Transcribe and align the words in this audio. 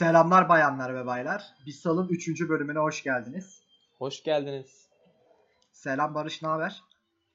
Selamlar 0.00 0.48
bayanlar 0.48 0.94
ve 0.94 1.06
baylar. 1.06 1.54
Bissal'ın 1.66 2.08
3. 2.08 2.48
bölümüne 2.48 2.78
hoş 2.78 3.02
geldiniz. 3.02 3.62
Hoş 3.98 4.22
geldiniz. 4.22 4.88
Selam 5.72 6.14
Barış, 6.14 6.42
ne 6.42 6.48
haber? 6.48 6.82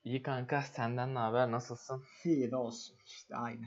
İyi 0.04 0.24
kanka 0.24 0.62
senden 0.62 1.16
ne 1.16 1.20
haber 1.20 1.52
nasılsın? 1.52 2.04
İyi 2.24 2.52
de 2.52 2.56
olsun. 2.56 2.96
İşte 3.06 3.36
aynı. 3.36 3.66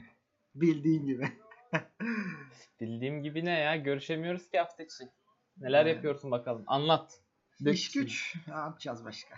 Bildiğin 0.55 1.05
gibi. 1.05 1.31
Bildiğim 2.81 3.23
gibi 3.23 3.45
ne 3.45 3.59
ya 3.59 3.75
görüşemiyoruz 3.75 4.49
ki 4.49 4.59
hafta 4.59 4.83
içi. 4.83 5.09
Neler 5.57 5.85
Evet. 5.85 5.95
yapıyorsun 5.95 6.31
bakalım 6.31 6.63
anlat. 6.67 7.19
Dök 7.65 7.75
İş 7.75 7.91
güç. 7.91 8.35
Ne 8.47 8.53
yapacağız 8.53 9.05
başka? 9.05 9.35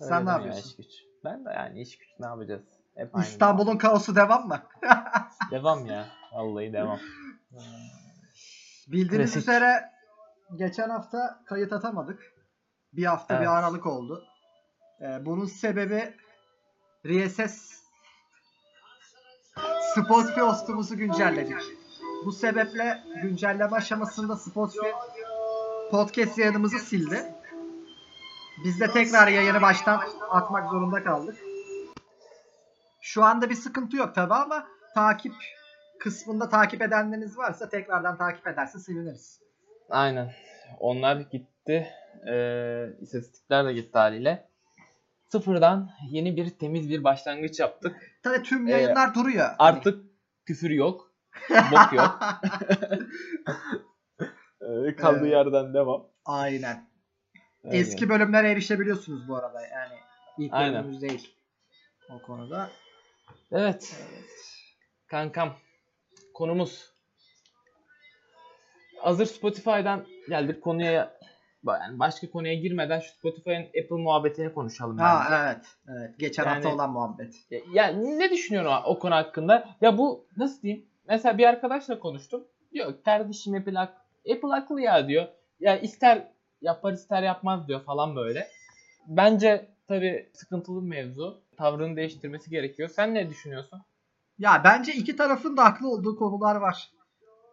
Öyle 0.00 0.08
Sen 0.08 0.22
ne 0.22 0.26
deme 0.26 0.30
ya, 0.30 0.36
yapıyorsun? 0.36 0.70
iş 0.70 0.76
güç. 0.76 1.04
Ben 1.24 1.44
de 1.44 1.50
yani 1.50 1.80
iş 1.80 1.98
güç 1.98 2.08
ne 2.20 2.26
yapacağız? 2.26 2.64
Hep 2.94 3.16
aynı. 3.16 3.26
İstanbul'un 3.26 3.78
kaosu 3.78 4.16
devam 4.16 4.48
mı? 4.48 4.62
Devam 5.50 5.86
ya. 5.86 6.08
Vallahi 6.32 6.72
devam. 6.72 7.00
Bildiğiniz 8.88 9.32
Klasik. 9.32 9.42
üzere 9.48 9.90
geçen 10.56 10.88
hafta 10.90 11.42
kayıt 11.46 11.72
atamadık. 11.72 12.22
Bir 12.92 13.04
hafta 13.04 13.34
Evet. 13.34 13.42
bir 13.42 13.58
aralık 13.58 13.86
oldu. 13.86 14.24
Ee, 15.00 15.26
bunun 15.26 15.46
sebebi 15.46 16.14
RSS 17.06 17.78
Spotify 19.94 20.40
hostumuzu 20.40 20.96
güncelledik. 20.96 21.56
Bu 22.24 22.32
sebeple 22.32 23.02
güncelleme 23.22 23.76
aşamasında 23.76 24.36
Spotify 24.36 24.88
podcast 25.90 26.38
yayınımızı 26.38 26.78
sildi. 26.78 27.34
Biz 28.64 28.80
de 28.80 28.92
tekrar 28.92 29.28
yayını 29.28 29.62
baştan 29.62 30.02
atmak 30.30 30.70
zorunda 30.70 31.04
kaldık. 31.04 31.36
Şu 33.00 33.24
anda 33.24 33.50
bir 33.50 33.54
sıkıntı 33.54 33.96
yok 33.96 34.14
tabi 34.14 34.34
ama 34.34 34.66
takip 34.94 35.34
kısmında 36.08 36.48
takip 36.48 36.82
edenleriniz 36.82 37.38
varsa 37.38 37.68
tekrardan 37.68 38.18
takip 38.18 38.46
ederse 38.46 38.78
seviniriz. 38.78 39.40
Aynen. 39.90 40.32
Onlar 40.80 41.16
gitti. 41.16 41.88
Ee, 42.28 42.86
istatistikler 43.00 43.66
de 43.66 43.72
gitti 43.72 43.98
haliyle. 43.98 44.48
Sıfırdan 45.28 45.90
yeni 46.10 46.36
bir 46.36 46.50
temiz 46.50 46.90
bir 46.90 47.04
başlangıç 47.04 47.60
yaptık. 47.60 47.96
Tabii 48.22 48.42
tüm 48.42 48.68
Ee, 48.68 48.70
yayınlar 48.70 49.14
duruyor. 49.14 49.48
Artık 49.58 50.04
küfür 50.46 50.70
yok. 50.70 51.12
Bok 51.50 51.92
yok. 51.92 52.18
Ee, 54.60 54.96
kaldığı 54.96 55.18
Evet. 55.20 55.32
yerden 55.32 55.74
devam. 55.74 56.06
Aynen. 56.24 56.88
Öyle. 57.64 57.76
Eski 57.76 58.08
bölümlere 58.08 58.50
erişebiliyorsunuz 58.50 59.28
bu 59.28 59.36
arada. 59.36 59.62
Yani 59.66 59.94
ilk 60.38 60.52
Aynen. 60.52 60.74
bölümümüz 60.74 61.02
değil. 61.02 61.34
O 62.10 62.22
konuda. 62.22 62.70
Evet. 63.52 63.96
Kankam. 65.06 65.56
Konumuz. 66.38 66.92
Hazır 69.00 69.26
Spotify'dan 69.26 70.04
geldik 70.28 70.62
konuya 70.62 71.18
yani 71.66 71.98
başka 71.98 72.30
konuya 72.30 72.54
girmeden 72.54 73.00
şu 73.00 73.10
Spotify'ın 73.12 73.62
Apple 73.62 73.96
muhabbetini 73.96 74.52
konuşalım 74.54 74.98
Ha 74.98 75.22
bence. 75.24 75.42
evet. 75.44 75.66
Evet. 75.88 76.18
Geçen 76.18 76.44
Yani- 76.44 76.54
hafta 76.54 76.74
olan 76.74 76.90
muhabbet. 76.90 77.34
Ya, 77.50 77.60
ya 77.72 77.86
ne 77.86 78.30
düşünüyorsun 78.30 78.70
o, 78.72 78.82
o 78.84 78.98
konu 78.98 79.14
hakkında? 79.14 79.68
Ya 79.80 79.98
bu 79.98 80.26
nasıl 80.36 80.62
diyeyim? 80.62 80.86
Mesela 81.08 81.38
bir 81.38 81.44
arkadaşla 81.44 81.98
konuştum. 82.00 82.44
Diyor 82.72 82.94
kardeşim 83.04 83.54
Apple, 83.54 83.78
Apple 83.78 84.48
haklı 84.50 84.80
ya 84.80 85.08
diyor. 85.08 85.26
Ya 85.60 85.78
ister 85.78 86.28
yapar 86.62 86.92
ister 86.92 87.22
yapmaz 87.22 87.68
diyor 87.68 87.80
falan 87.84 88.16
böyle. 88.16 88.48
Bence 89.06 89.68
tabii 89.88 90.28
sıkıntılı 90.32 90.82
bir 90.82 90.88
mevzu. 90.88 91.40
Tavrını 91.56 91.96
değiştirmesi 91.96 92.50
gerekiyor. 92.50 92.88
Sen 92.88 93.14
ne 93.14 93.30
düşünüyorsun? 93.30 93.82
Ya 94.38 94.60
bence 94.64 94.92
iki 94.92 95.16
tarafın 95.16 95.56
da 95.56 95.64
haklı 95.64 95.88
olduğu 95.88 96.16
konular 96.16 96.56
var. 96.56 96.90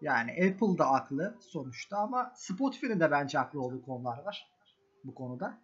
Yani 0.01 0.31
Apple 0.31 0.77
da 0.77 0.91
haklı 0.91 1.37
sonuçta 1.39 1.97
ama 1.97 2.31
Spotify'nin 2.35 2.99
de 2.99 3.11
bence 3.11 3.37
haklı 3.37 3.61
olduğu 3.61 3.81
konular 3.85 4.23
var 4.25 4.47
bu 5.03 5.15
konuda. 5.15 5.57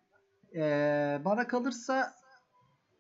Ee, 0.56 1.22
bana 1.26 1.48
kalırsa 1.48 2.14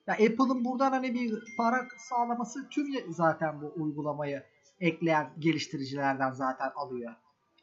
ya 0.08 0.14
Apple'ın 0.14 0.66
buradan 0.66 0.92
hani 0.92 1.14
bir 1.14 1.44
para 1.58 1.88
sağlaması 1.98 2.70
tüm 2.70 3.12
zaten 3.12 3.62
bu 3.62 3.74
uygulamayı 3.76 4.44
ekleyen 4.80 5.30
geliştiricilerden 5.40 6.32
zaten 6.32 6.72
alıyor. 6.76 7.14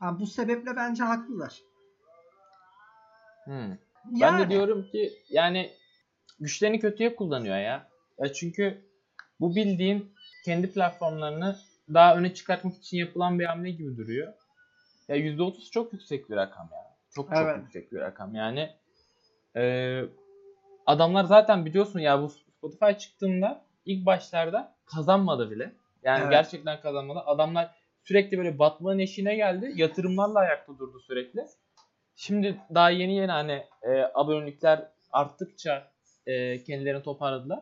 Yani 0.02 0.20
bu 0.20 0.26
sebeple 0.26 0.76
bence 0.76 1.04
haklılar. 1.04 1.62
Hmm. 3.44 3.70
Ben 4.04 4.16
Yani, 4.16 4.44
de 4.46 4.50
diyorum 4.50 4.86
ki 4.92 5.12
yani 5.28 5.70
güçlerini 6.40 6.80
kötüye 6.80 7.16
kullanıyor 7.16 7.56
ya. 7.56 7.88
ya. 8.18 8.32
Çünkü 8.32 8.84
bu 9.40 9.54
bildiğin 9.56 10.12
kendi 10.44 10.72
platformlarını 10.72 11.56
daha 11.94 12.16
öne 12.16 12.34
çıkartmak 12.34 12.76
için 12.76 12.98
yapılan 12.98 13.38
bir 13.38 13.44
hamle 13.44 13.70
gibi 13.70 13.96
duruyor. 13.96 14.32
Ya 15.08 15.16
%30 15.16 15.70
çok 15.70 15.92
yüksek 15.92 16.30
bir 16.30 16.36
rakam 16.36 16.68
ya. 16.72 16.78
Çok 17.14 17.28
çok 17.28 17.36
Evet. 17.36 17.56
yüksek 17.56 17.92
bir 17.92 18.00
rakam. 18.00 18.34
Yani 18.34 18.70
e, 19.56 20.02
adamlar 20.86 21.24
zaten 21.24 21.66
biliyorsun 21.66 22.00
ya 22.00 22.22
bu 22.22 22.28
Spotify 22.28 22.92
çıktığında 22.98 23.64
ilk 23.84 24.06
başlarda 24.06 24.74
kazanmadı 24.86 25.50
bile. 25.50 25.72
Yani 26.02 26.20
Evet. 26.20 26.30
gerçekten 26.30 26.80
kazanmadı. 26.80 27.20
Adamlar 27.26 27.74
sürekli 28.04 28.38
böyle 28.38 28.58
batmanın 28.58 28.98
eşiğine 28.98 29.36
geldi. 29.36 29.72
Yatırımlarla 29.74 30.38
ayakta 30.38 30.78
durdu 30.78 31.00
sürekli. 31.00 31.46
Şimdi 32.16 32.56
daha 32.74 32.90
yeni 32.90 33.14
yeni 33.14 33.30
hani 33.30 33.64
e, 33.82 34.10
abonelikler 34.14 34.88
arttıkça 35.12 35.90
e, 36.26 36.62
kendilerini 36.64 37.02
toparladılar. 37.02 37.60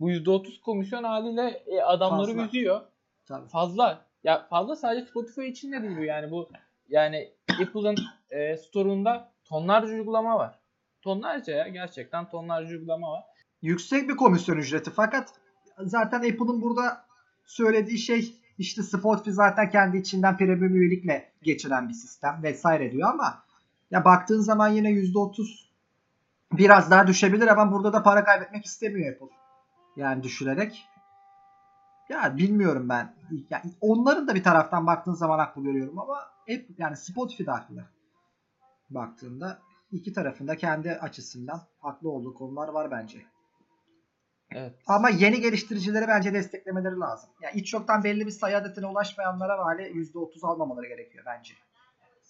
Bu 0.00 0.10
%30 0.10 0.60
komisyon 0.60 1.04
haliyle 1.04 1.62
e, 1.66 1.80
adamları 1.80 2.26
Fazla. 2.26 2.46
üzüyor. 2.46 2.80
Tabii. 3.26 3.48
Fazla. 3.48 4.06
Ya 4.24 4.46
fazla 4.50 4.76
sadece 4.76 5.06
Spotify 5.06 5.46
için 5.46 5.72
de 5.72 5.82
değil 5.82 5.96
bu 5.98 6.04
yani 6.04 6.30
bu 6.30 6.48
yani 6.88 7.32
Apple'ın 7.62 7.96
e, 8.30 8.56
store'unda 8.56 9.32
tonlarca 9.44 9.94
uygulama 9.94 10.38
var. 10.38 10.58
Tonlarca 11.02 11.52
ya 11.52 11.68
gerçekten 11.68 12.28
tonlarca 12.28 12.70
uygulama 12.70 13.10
var. 13.10 13.24
yüksek 13.62 14.08
bir 14.08 14.16
komisyon 14.16 14.56
ücreti 14.56 14.90
fakat 14.90 15.34
zaten 15.78 16.18
Apple'ın 16.18 16.62
burada 16.62 17.04
söylediği 17.44 17.98
şey 17.98 18.34
işte 18.58 18.82
Spotify 18.82 19.30
zaten 19.30 19.70
kendi 19.70 19.96
içinden 19.96 20.36
premium 20.36 20.74
üyelikle 20.74 21.32
geçiren 21.42 21.88
bir 21.88 21.94
sistem 21.94 22.40
vesaire 22.42 22.92
diyor 22.92 23.10
ama 23.10 23.44
ya 23.90 24.04
baktığın 24.04 24.40
zaman 24.40 24.68
yine 24.68 24.88
%30 24.90 25.70
biraz 26.52 26.90
daha 26.90 27.06
düşebilir 27.06 27.46
ama 27.46 27.72
burada 27.72 27.92
da 27.92 28.02
para 28.02 28.24
kaybetmek 28.24 28.64
istemiyor 28.64 29.14
Apple. 29.14 29.39
Yani 29.96 30.22
düşürerek. 30.22 30.86
Ya 32.08 32.36
bilmiyorum 32.36 32.88
ben. 32.88 33.14
Ya 33.50 33.62
onların 33.80 34.28
da 34.28 34.34
bir 34.34 34.42
taraftan 34.42 34.86
baktığın 34.86 35.12
zaman 35.12 35.38
haklı 35.38 35.62
görüyorum 35.62 35.98
ama 35.98 36.18
hep 36.46 36.68
yani 36.78 36.96
Spotify 36.96 37.46
de 37.46 37.50
haklı. 37.50 37.84
Baktığında 38.90 39.58
iki 39.92 40.12
tarafında 40.12 40.56
kendi 40.56 40.92
açısından 40.92 41.60
haklı 41.80 42.10
olduğu 42.10 42.34
konular 42.34 42.68
var 42.68 42.90
bence. 42.90 43.26
Evet. 44.52 44.74
Ama 44.86 45.10
yeni 45.10 45.40
geliştiricileri 45.40 46.08
bence 46.08 46.34
desteklemeleri 46.34 46.96
lazım. 46.96 47.30
Yani 47.42 47.54
hiç 47.54 47.72
yoktan 47.74 48.04
belli 48.04 48.26
bir 48.26 48.30
sayı 48.30 48.56
adetine 48.56 48.86
ulaşmayanlara 48.86 49.58
hali 49.58 49.82
%30 49.82 50.46
almamaları 50.46 50.86
gerekiyor 50.86 51.24
bence. 51.26 51.54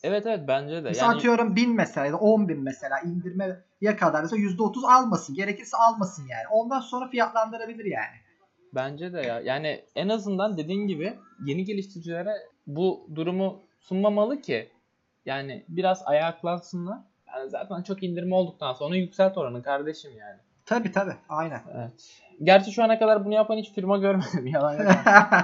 Evet 0.03 0.27
evet 0.27 0.41
bence 0.49 0.77
de. 0.77 0.81
Mesela 0.81 1.07
Yani 1.07 1.17
atıyorum 1.17 1.57
1000 1.57 1.75
mesela 1.75 2.07
ya 2.07 2.13
da 2.13 2.17
10 2.17 2.49
bin 2.49 2.63
mesela 2.63 3.01
indirmeye 3.01 3.97
kadar 3.99 4.23
mesela 4.23 4.43
%30 4.43 4.87
almasın. 4.93 5.35
Gerekirse 5.35 5.77
almasın 5.77 6.27
yani. 6.29 6.49
Ondan 6.51 6.81
sonra 6.81 7.09
fiyatlandırabilir 7.09 7.85
yani. 7.85 8.17
bence 8.75 9.13
de 9.13 9.21
ya. 9.21 9.41
Yani 9.41 9.85
en 9.95 10.09
azından 10.09 10.57
dediğin 10.59 10.87
gibi 10.87 11.19
yeni 11.45 11.65
geliştiricilere 11.65 12.33
bu 12.67 13.07
durumu 13.15 13.63
sunmamalı 13.81 14.41
ki 14.41 14.69
yani 15.27 15.65
biraz 15.69 16.03
ayaklansınlar. 16.07 16.99
Yani 17.27 17.51
zaten 17.51 17.83
çok 17.83 18.03
indirme 18.03 18.35
olduktan 18.35 18.73
sonra 18.73 18.97
yükselt 18.97 19.39
oranı 19.39 19.63
kardeşim 19.63 20.11
yani. 20.19 20.39
Tabi 20.67 20.93
tabi 20.93 21.11
aynen. 21.29 21.63
Evet. 21.75 21.91
Gerçi 22.43 22.73
şu 22.73 22.85
ana 22.85 22.99
kadar 22.99 23.25
bunu 23.25 23.35
yapan 23.35 23.57
hiç 23.57 23.73
firma 23.73 23.99
görmedim. 23.99 24.47
Yalan 24.55 24.75
yok. 24.75 24.93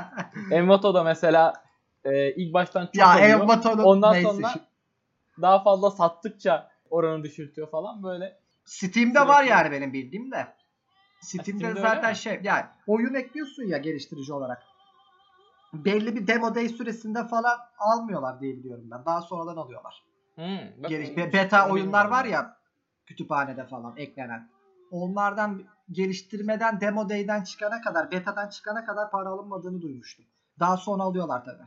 Envato 0.50 0.94
da 0.94 1.02
mesela 1.02 1.52
e, 2.06 2.34
ilk 2.34 2.54
baştan 2.54 2.86
çok 2.86 2.94
ya 2.94 3.06
alıyor. 3.06 3.84
Ondan 3.84 4.12
neyse. 4.12 4.28
sonra 4.28 4.54
daha 5.42 5.62
fazla 5.62 5.90
sattıkça 5.90 6.70
oranı 6.90 7.24
düşürtüyor 7.24 7.70
falan 7.70 8.02
böyle. 8.02 8.38
Steam'de 8.64 9.18
Sürekli- 9.18 9.28
var 9.28 9.44
yani 9.44 9.70
benim 9.70 9.92
bildiğim 9.92 10.32
de. 10.32 10.46
Steam'de, 11.20 11.58
Steam'de 11.58 11.80
zaten 11.80 12.12
şey 12.12 12.40
yani 12.42 12.64
oyun 12.86 13.14
ekliyorsun 13.14 13.62
ya 13.62 13.78
geliştirici 13.78 14.32
olarak. 14.32 14.62
Belli 15.72 16.16
bir 16.16 16.26
demo 16.26 16.54
day 16.54 16.68
süresinde 16.68 17.26
falan 17.26 17.58
almıyorlar 17.78 18.40
diye 18.40 18.56
biliyorum 18.56 18.84
ben. 18.90 19.04
Daha 19.04 19.22
sonradan 19.22 19.56
alıyorlar. 19.56 20.04
Hmm, 20.34 20.82
bak 20.82 20.90
Geliş, 20.90 21.16
beta 21.16 21.70
oyunlar 21.70 22.04
var 22.04 22.24
ya 22.24 22.56
kütüphanede 23.06 23.66
falan 23.66 23.96
eklenen. 23.96 24.48
Onlardan 24.90 25.62
geliştirmeden 25.92 26.80
demo 26.80 27.08
day'den 27.08 27.42
çıkana 27.44 27.80
kadar, 27.80 28.10
beta'dan 28.10 28.48
çıkana 28.48 28.84
kadar 28.84 29.10
para 29.10 29.28
alınmadığını 29.28 29.82
duymuştum. 29.82 30.24
Daha 30.60 30.76
sonra 30.76 31.02
alıyorlar 31.02 31.44
tabi. 31.44 31.62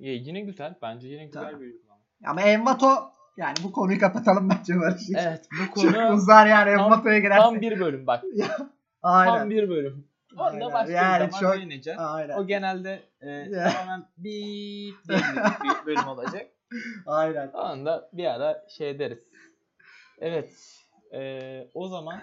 Ya 0.00 0.12
yine 0.12 0.40
güzel. 0.40 0.74
Bence 0.82 1.08
yine 1.08 1.24
güzel 1.26 1.42
Tamam. 1.42 1.60
bir 1.60 1.66
uygulama. 1.66 2.00
Ama 2.26 2.42
Envato 2.42 3.10
yani 3.36 3.54
bu 3.64 3.72
konuyu 3.72 4.00
kapatalım 4.00 4.50
bence 4.50 4.80
Barış. 4.80 5.02
Evet 5.18 5.48
bu 5.52 5.64
Çok 5.82 5.94
konu 5.94 6.08
uzar 6.12 6.46
yani 6.46 6.70
Envato'ya 6.70 7.18
girersek. 7.18 7.42
tam 7.44 7.60
bir 7.60 7.80
bölüm 7.80 8.06
bak. 8.06 8.24
Aynen. 9.02 9.38
Tam 9.38 9.50
bir 9.50 9.68
bölüm. 9.68 10.08
Onda 10.36 10.72
başka 10.72 10.92
Yani 10.92 11.26
bir 11.26 11.30
zaman 11.32 11.40
çok- 11.52 11.56
değineceğiz. 11.56 12.00
Aynen. 12.02 12.36
O 12.38 12.46
genelde 12.46 13.02
e, 13.20 13.50
tamamen 13.52 14.06
diye 14.22 14.92
bir 15.64 15.86
bölüm 15.86 16.08
olacak. 16.08 16.46
Aynen. 17.06 17.48
Onu 17.48 17.86
da 17.86 18.08
bir 18.12 18.24
ara 18.24 18.64
şey 18.68 18.98
deriz. 18.98 19.28
Evet. 20.18 20.52
e, 21.14 21.20
o 21.74 21.88
zaman 21.88 22.20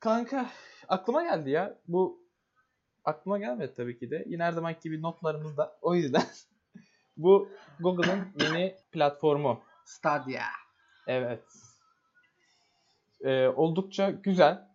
kanka 0.00 0.46
aklıma 0.88 1.22
geldi 1.22 1.50
ya. 1.50 1.78
Bu 1.88 2.25
aklıma 3.06 3.38
gelmedi 3.38 3.74
tabii 3.76 3.98
ki 3.98 4.10
de. 4.10 4.24
Yine 4.28 4.44
her 4.44 4.52
zamanki 4.52 4.80
gibi 4.82 5.02
notlarımızda. 5.02 5.78
O 5.82 5.94
yüzden 5.94 6.22
bu 7.16 7.48
Google'ın 7.80 8.28
yeni 8.40 8.74
platformu. 8.92 9.60
Stadia. 9.84 10.44
Evet. 11.06 11.44
Ee, 13.24 13.48
oldukça 13.48 14.10
güzel. 14.10 14.68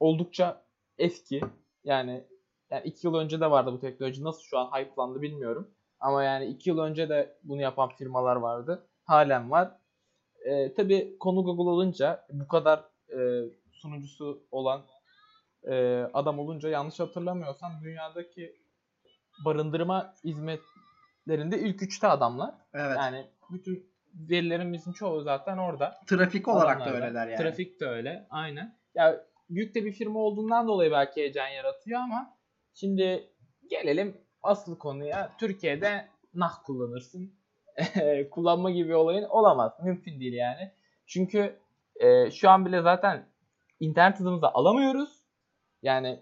Oldukça 0.00 0.62
eski. 0.98 1.40
Yani 1.84 2.24
yani 2.70 2.82
iki 2.84 3.06
yıl 3.06 3.14
önce 3.14 3.40
de 3.40 3.50
vardı 3.50 3.72
bu 3.72 3.80
teknoloji. 3.80 4.24
Nasıl 4.24 4.42
şu 4.42 4.58
an 4.58 4.70
hype'landı 4.70 5.22
bilmiyorum. 5.22 5.70
Ama 6.00 6.22
yani 6.22 6.46
iki 6.46 6.70
yıl 6.70 6.78
önce 6.78 7.08
de 7.08 7.38
bunu 7.44 7.60
yapan 7.60 7.88
firmalar 7.88 8.36
vardı. 8.36 8.86
Halen 9.04 9.50
var. 9.50 9.70
Ee, 10.44 10.74
tabii 10.74 11.18
konu 11.20 11.44
Google 11.44 11.70
olunca 11.70 12.26
bu 12.32 12.48
kadar 12.48 12.84
e, 13.12 13.44
sunucusu 13.72 14.42
olan 14.50 14.82
e, 15.64 16.02
adam 16.14 16.38
olunca 16.38 16.68
yanlış 16.68 17.00
hatırlamıyorsam 17.00 17.72
dünyadaki 17.82 18.56
barındırma 19.44 20.14
hizmetlerinde 20.24 21.58
ilk 21.60 21.82
üçte 21.82 22.08
adamlar. 22.08 22.54
Evet. 22.74 22.96
Yani 22.96 23.26
bütün 23.50 23.88
verilerimizin 24.14 24.92
çoğu 24.92 25.22
zaten 25.22 25.58
orada. 25.58 26.00
Trafik 26.06 26.48
olarak 26.48 26.80
da 26.80 26.84
Adamlarda. 26.84 27.06
öyleler 27.06 27.26
yani. 27.28 27.36
Trafik 27.36 27.80
de 27.80 27.86
öyle. 27.86 28.26
Aynen. 28.30 28.78
Ya 28.94 29.24
büyük 29.50 29.74
de 29.74 29.84
bir 29.84 29.92
firma 29.92 30.18
olduğundan 30.18 30.68
dolayı 30.68 30.90
belki 30.90 31.20
heyecan 31.20 31.48
yaratıyor 31.48 32.00
ama 32.00 32.36
şimdi 32.74 33.30
gelelim 33.70 34.20
asıl 34.42 34.78
konuya. 34.78 35.32
Türkiye'de 35.40 36.08
nah 36.34 36.62
kullanırsın. 36.64 37.34
Kullanma 38.30 38.70
gibi 38.70 38.88
bir 38.88 38.94
olayın 38.94 39.24
olamaz. 39.24 39.72
Mümkün 39.84 40.20
değil 40.20 40.32
yani. 40.32 40.72
Çünkü 41.06 41.58
e, 41.96 42.30
şu 42.30 42.50
an 42.50 42.66
bile 42.66 42.82
zaten 42.82 43.26
internet 43.80 44.20
hızımızı 44.20 44.46
alamıyoruz. 44.48 45.17
Yani 45.82 46.20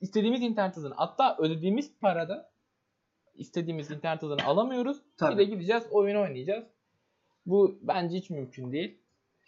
istediğimiz 0.00 0.42
internet 0.42 0.76
hızını 0.76 0.94
hatta 0.94 1.36
ödediğimiz 1.38 1.98
parada 2.00 2.50
istediğimiz 3.34 3.90
internet 3.90 4.22
hızını 4.22 4.44
alamıyoruz. 4.44 5.02
Tabii. 5.16 5.32
Bir 5.32 5.38
de 5.38 5.44
gideceğiz 5.44 5.84
oyun 5.90 6.16
oynayacağız. 6.16 6.64
Bu 7.46 7.78
bence 7.82 8.16
hiç 8.16 8.30
mümkün 8.30 8.72
değil. 8.72 8.98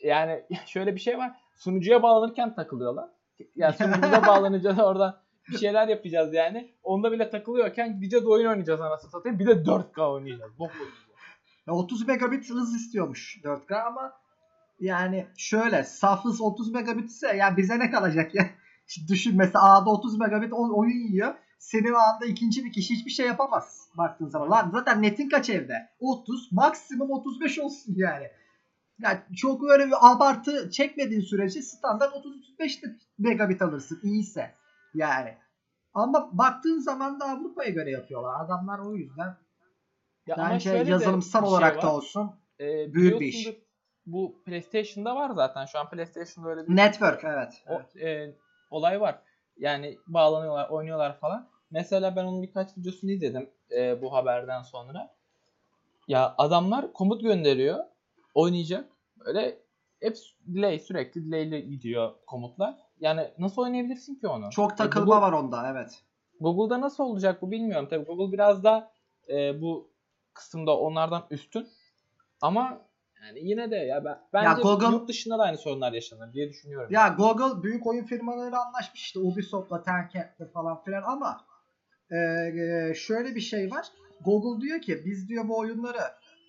Yani 0.02 0.44
şöyle 0.66 0.94
bir 0.94 1.00
şey 1.00 1.18
var. 1.18 1.32
Sunucuya 1.54 2.02
bağlanırken 2.02 2.54
takılıyorlar. 2.54 3.10
Ya 3.56 3.72
sunucuya 3.72 4.22
bağlanacağız 4.26 4.78
oradan 4.78 5.20
bir 5.48 5.58
şeyler 5.58 5.88
yapacağız 5.88 6.34
yani. 6.34 6.74
Onda 6.82 7.12
bile 7.12 7.30
takılıyorken 7.30 7.94
gideceğiz 7.94 8.26
oyun 8.26 8.48
oynayacağız 8.48 8.80
anasını 8.80 9.10
satayım. 9.10 9.38
Bir 9.38 9.46
de 9.46 9.52
4K 9.52 10.12
oynayacağız. 10.12 10.58
Bok 10.58 10.70
oynayacağız. 10.70 11.06
Ya 11.66 11.74
30 11.74 12.08
megabit 12.08 12.50
hız 12.50 12.76
istiyormuş 12.76 13.40
4K 13.44 13.82
ama 13.82 14.12
yani 14.80 15.26
şöyle 15.36 15.84
saf 15.84 16.24
hız 16.24 16.40
30 16.40 16.72
megabit 16.72 17.10
ise 17.10 17.36
yani 17.36 17.56
bize 17.56 17.78
ne 17.78 17.90
kalacak 17.90 18.34
ya? 18.34 18.50
Düşün 19.08 19.36
mesela 19.36 19.74
A'da 19.74 19.90
30 19.90 20.18
megabit 20.18 20.52
oyun 20.52 21.08
yiyor. 21.08 21.34
Senin 21.58 21.92
A'da 21.92 22.26
ikinci 22.26 22.64
bir 22.64 22.72
kişi 22.72 22.94
hiçbir 22.94 23.10
şey 23.10 23.26
yapamaz 23.26 23.88
baktığın 23.98 24.28
zaman. 24.28 24.50
Lan 24.50 24.70
zaten 24.72 25.02
netin 25.02 25.28
kaç 25.28 25.50
evde? 25.50 25.88
30 26.00 26.52
maksimum 26.52 27.10
35 27.10 27.58
olsun 27.58 27.94
yani. 27.96 28.26
Yani 28.98 29.18
çok 29.36 29.62
böyle 29.62 29.86
bir 29.86 29.94
abartı 30.00 30.70
çekmediğin 30.70 31.20
sürece 31.20 31.62
standart 31.62 32.14
30-35 32.58 32.96
megabit 33.18 33.62
alırsın 33.62 34.00
iyiyse. 34.02 34.54
Yani. 34.94 35.34
Ama 35.94 36.30
baktığın 36.32 36.78
zaman 36.78 37.20
da 37.20 37.24
Avrupa'ya 37.24 37.70
göre 37.70 37.90
yapıyorlar. 37.90 38.44
Adamlar 38.44 38.78
o 38.78 38.94
yüzden 38.94 39.36
Ya 40.26 40.36
bence 40.38 40.86
de 40.86 40.90
yazılımsal 40.90 41.40
şey 41.40 41.48
olarak 41.48 41.82
da 41.82 41.86
var. 41.86 41.92
olsun. 41.92 42.30
Ee, 42.60 42.94
büyük 42.94 43.20
bir 43.20 43.26
iş. 43.26 43.48
Bu 44.06 44.42
PlayStation'da 44.44 45.16
var 45.16 45.30
zaten. 45.30 45.64
Şu 45.66 45.78
an 45.78 45.90
PlayStation'da 45.90 46.50
öyle 46.50 46.68
bir 46.68 46.76
Network 46.76 47.24
evet. 47.24 47.64
o, 47.68 47.98
e, 47.98 48.34
olay 48.70 49.00
var. 49.00 49.18
Yani 49.58 49.98
bağlanıyorlar, 50.06 50.68
oynuyorlar 50.68 51.18
falan. 51.18 51.48
Mesela 51.70 52.16
ben 52.16 52.24
onun 52.24 52.42
birkaç 52.42 52.76
videosunu 52.78 53.10
izledim 53.10 53.50
e, 53.76 54.02
bu 54.02 54.12
haberden 54.12 54.62
sonra. 54.62 55.14
Ya 56.08 56.34
adamlar 56.38 56.92
komut 56.92 57.22
gönderiyor. 57.22 57.84
Oynayacak. 58.34 58.88
Böyle 59.24 59.58
hep 60.00 60.16
delay 60.46 60.78
sürekli 60.78 61.26
delay'li 61.32 61.68
gidiyor 61.68 62.12
komutlar. 62.26 62.74
Yani 63.00 63.28
nasıl 63.38 63.62
oynayabilirsin 63.62 64.14
ki 64.14 64.28
onu? 64.28 64.50
Çok 64.50 64.72
E, 64.72 64.76
takılma 64.76 65.06
Google- 65.16 65.20
var 65.20 65.32
onda 65.32 65.70
evet. 65.70 66.02
Google'da 66.40 66.80
nasıl 66.80 67.04
olacak 67.04 67.42
bu 67.42 67.50
bilmiyorum. 67.50 67.86
Tabii 67.90 68.04
Google 68.04 68.32
biraz 68.32 68.64
da 68.64 68.90
e, 69.28 69.60
bu 69.62 69.90
kısımda 70.34 70.78
onlardan 70.78 71.26
üstün. 71.30 71.68
Ama 72.40 72.78
yani 73.26 73.48
yine 73.48 73.70
de 73.70 73.76
ya 73.76 74.04
ben 74.04 74.18
bence 74.32 74.62
Google- 74.62 74.92
yurt 74.92 75.08
dışında 75.08 75.38
da 75.38 75.42
aynı 75.42 75.58
sorunlar 75.58 75.92
yaşanır 75.92 76.32
diye 76.32 76.48
düşünüyorum. 76.48 76.88
Ya 76.90 77.08
Google 77.08 77.62
büyük 77.62 77.86
oyun 77.86 78.04
firmalarıyla 78.04 78.66
anlaşmış 78.66 79.00
işte 79.00 79.18
Ubisoft'la, 79.18 79.82
Tencent'le 79.82 80.52
falan 80.52 80.82
filan 80.84 81.02
ama 81.02 81.40
e, 82.10 82.16
e, 82.16 82.94
şöyle 82.94 83.34
bir 83.34 83.40
şey 83.40 83.70
var. 83.70 83.86
Google 84.24 84.60
diyor 84.60 84.80
ki 84.80 85.02
biz 85.06 85.28
diyor 85.28 85.48
bu 85.48 85.58
oyunları 85.58 86.00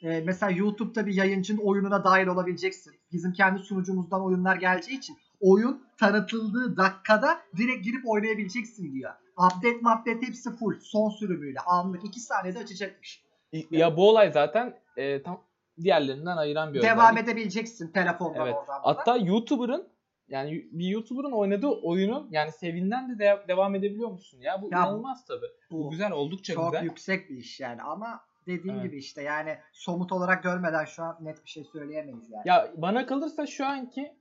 e, 0.03 0.21
mesela 0.21 0.51
YouTube'da 0.51 1.05
bir 1.05 1.13
yayıncının 1.13 1.61
oyununa 1.61 2.03
dahil 2.03 2.27
olabileceksin. 2.27 2.93
Bizim 3.11 3.33
kendi 3.33 3.59
sunucumuzdan 3.59 4.25
oyunlar 4.25 4.55
geleceği 4.55 4.97
için 4.97 5.17
oyun 5.41 5.83
tanıtıldığı 5.97 6.77
dakikada 6.77 7.39
direkt 7.57 7.85
girip 7.85 8.09
oynayabileceksin 8.09 8.93
diyor. 8.93 9.11
Update 9.37 9.77
update 9.77 10.27
hepsi 10.27 10.55
full. 10.55 10.79
Son 10.81 11.09
sürümüyle. 11.09 11.59
Anlık 11.59 12.05
2 12.05 12.19
saniyede 12.19 12.59
açacakmış. 12.59 13.23
Ya 13.71 13.97
bu 13.97 14.09
olay 14.09 14.31
zaten 14.31 14.73
e, 14.97 15.21
tam 15.23 15.41
diğerlerinden 15.83 16.37
ayıran 16.37 16.73
bir 16.73 16.81
Devam 16.81 17.11
özellik. 17.15 17.29
edebileceksin 17.29 17.91
telefondan 17.91 18.41
Evet. 18.45 18.55
oradan. 18.55 18.79
Hatta 18.83 19.17
YouTuber'ın 19.17 19.87
yani 20.27 20.65
bir 20.71 20.85
YouTuber'ın 20.87 21.31
oynadığı 21.31 21.67
oyunun 21.67 22.27
yani 22.31 22.51
sevinden 22.51 23.09
de, 23.15 23.19
de- 23.19 23.43
devam 23.47 23.75
edebiliyor 23.75 24.09
musun 24.11 24.39
ya? 24.41 24.61
Bu 24.61 24.65
Ya 24.71 24.77
inanılmaz 24.79 25.25
tabii. 25.25 25.45
Bu, 25.71 25.83
bu 25.85 25.89
güzel, 25.89 26.11
oldukça 26.11 26.53
çok 26.53 26.71
güzel. 26.71 26.83
yüksek 26.85 27.29
bir 27.29 27.37
iş 27.37 27.59
yani 27.59 27.81
ama 27.81 28.21
dediğim 28.45 28.75
Evet. 28.79 28.85
gibi 28.85 28.97
işte 28.97 29.21
yani 29.21 29.57
somut 29.73 30.11
olarak 30.11 30.43
görmeden 30.43 30.85
şu 30.85 31.03
an 31.03 31.17
net 31.21 31.43
bir 31.45 31.49
şey 31.49 31.63
söyleyemeyiz 31.63 32.29
yani. 32.31 32.43
Ya 32.45 32.71
bana 32.77 33.05
kalırsa 33.05 33.45
şu 33.47 33.65
anki 33.65 34.13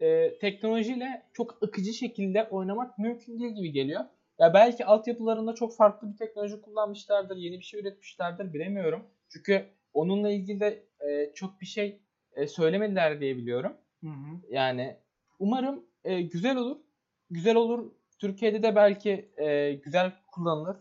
e, 0.00 0.38
teknolojiyle 0.38 1.22
çok 1.32 1.62
akıcı 1.62 1.92
şekilde 1.92 2.44
oynamak 2.50 2.98
mümkün 2.98 3.38
değil 3.40 3.54
gibi 3.54 3.72
geliyor. 3.72 4.00
Ya 4.38 4.54
belki 4.54 4.84
altyapılarında 4.86 5.54
çok 5.54 5.76
farklı 5.76 6.12
bir 6.12 6.16
teknoloji 6.16 6.60
kullanmışlardır, 6.60 7.36
yeni 7.36 7.58
bir 7.58 7.64
şey 7.64 7.80
üretmişlerdir 7.80 8.54
bilemiyorum. 8.54 9.06
Çünkü 9.28 9.66
onunla 9.98 10.30
ilgili 10.30 10.60
de 10.60 10.84
e, 11.00 11.32
çok 11.34 11.60
bir 11.60 11.66
şey 11.66 12.00
e, 12.32 12.46
söylemediler 12.46 13.20
diye 13.20 13.36
biliyorum. 13.36 13.72
Hı 14.00 14.06
hı. 14.06 14.40
Yani 14.50 14.96
umarım 15.38 15.84
e, 16.04 16.22
güzel 16.22 16.56
olur. 16.56 16.76
Güzel 17.30 17.56
olur. 17.56 17.90
Türkiye'de 18.18 18.62
de 18.62 18.76
belki 18.76 19.30
e, 19.36 19.72
güzel 19.72 20.12
kullanılır. 20.32 20.76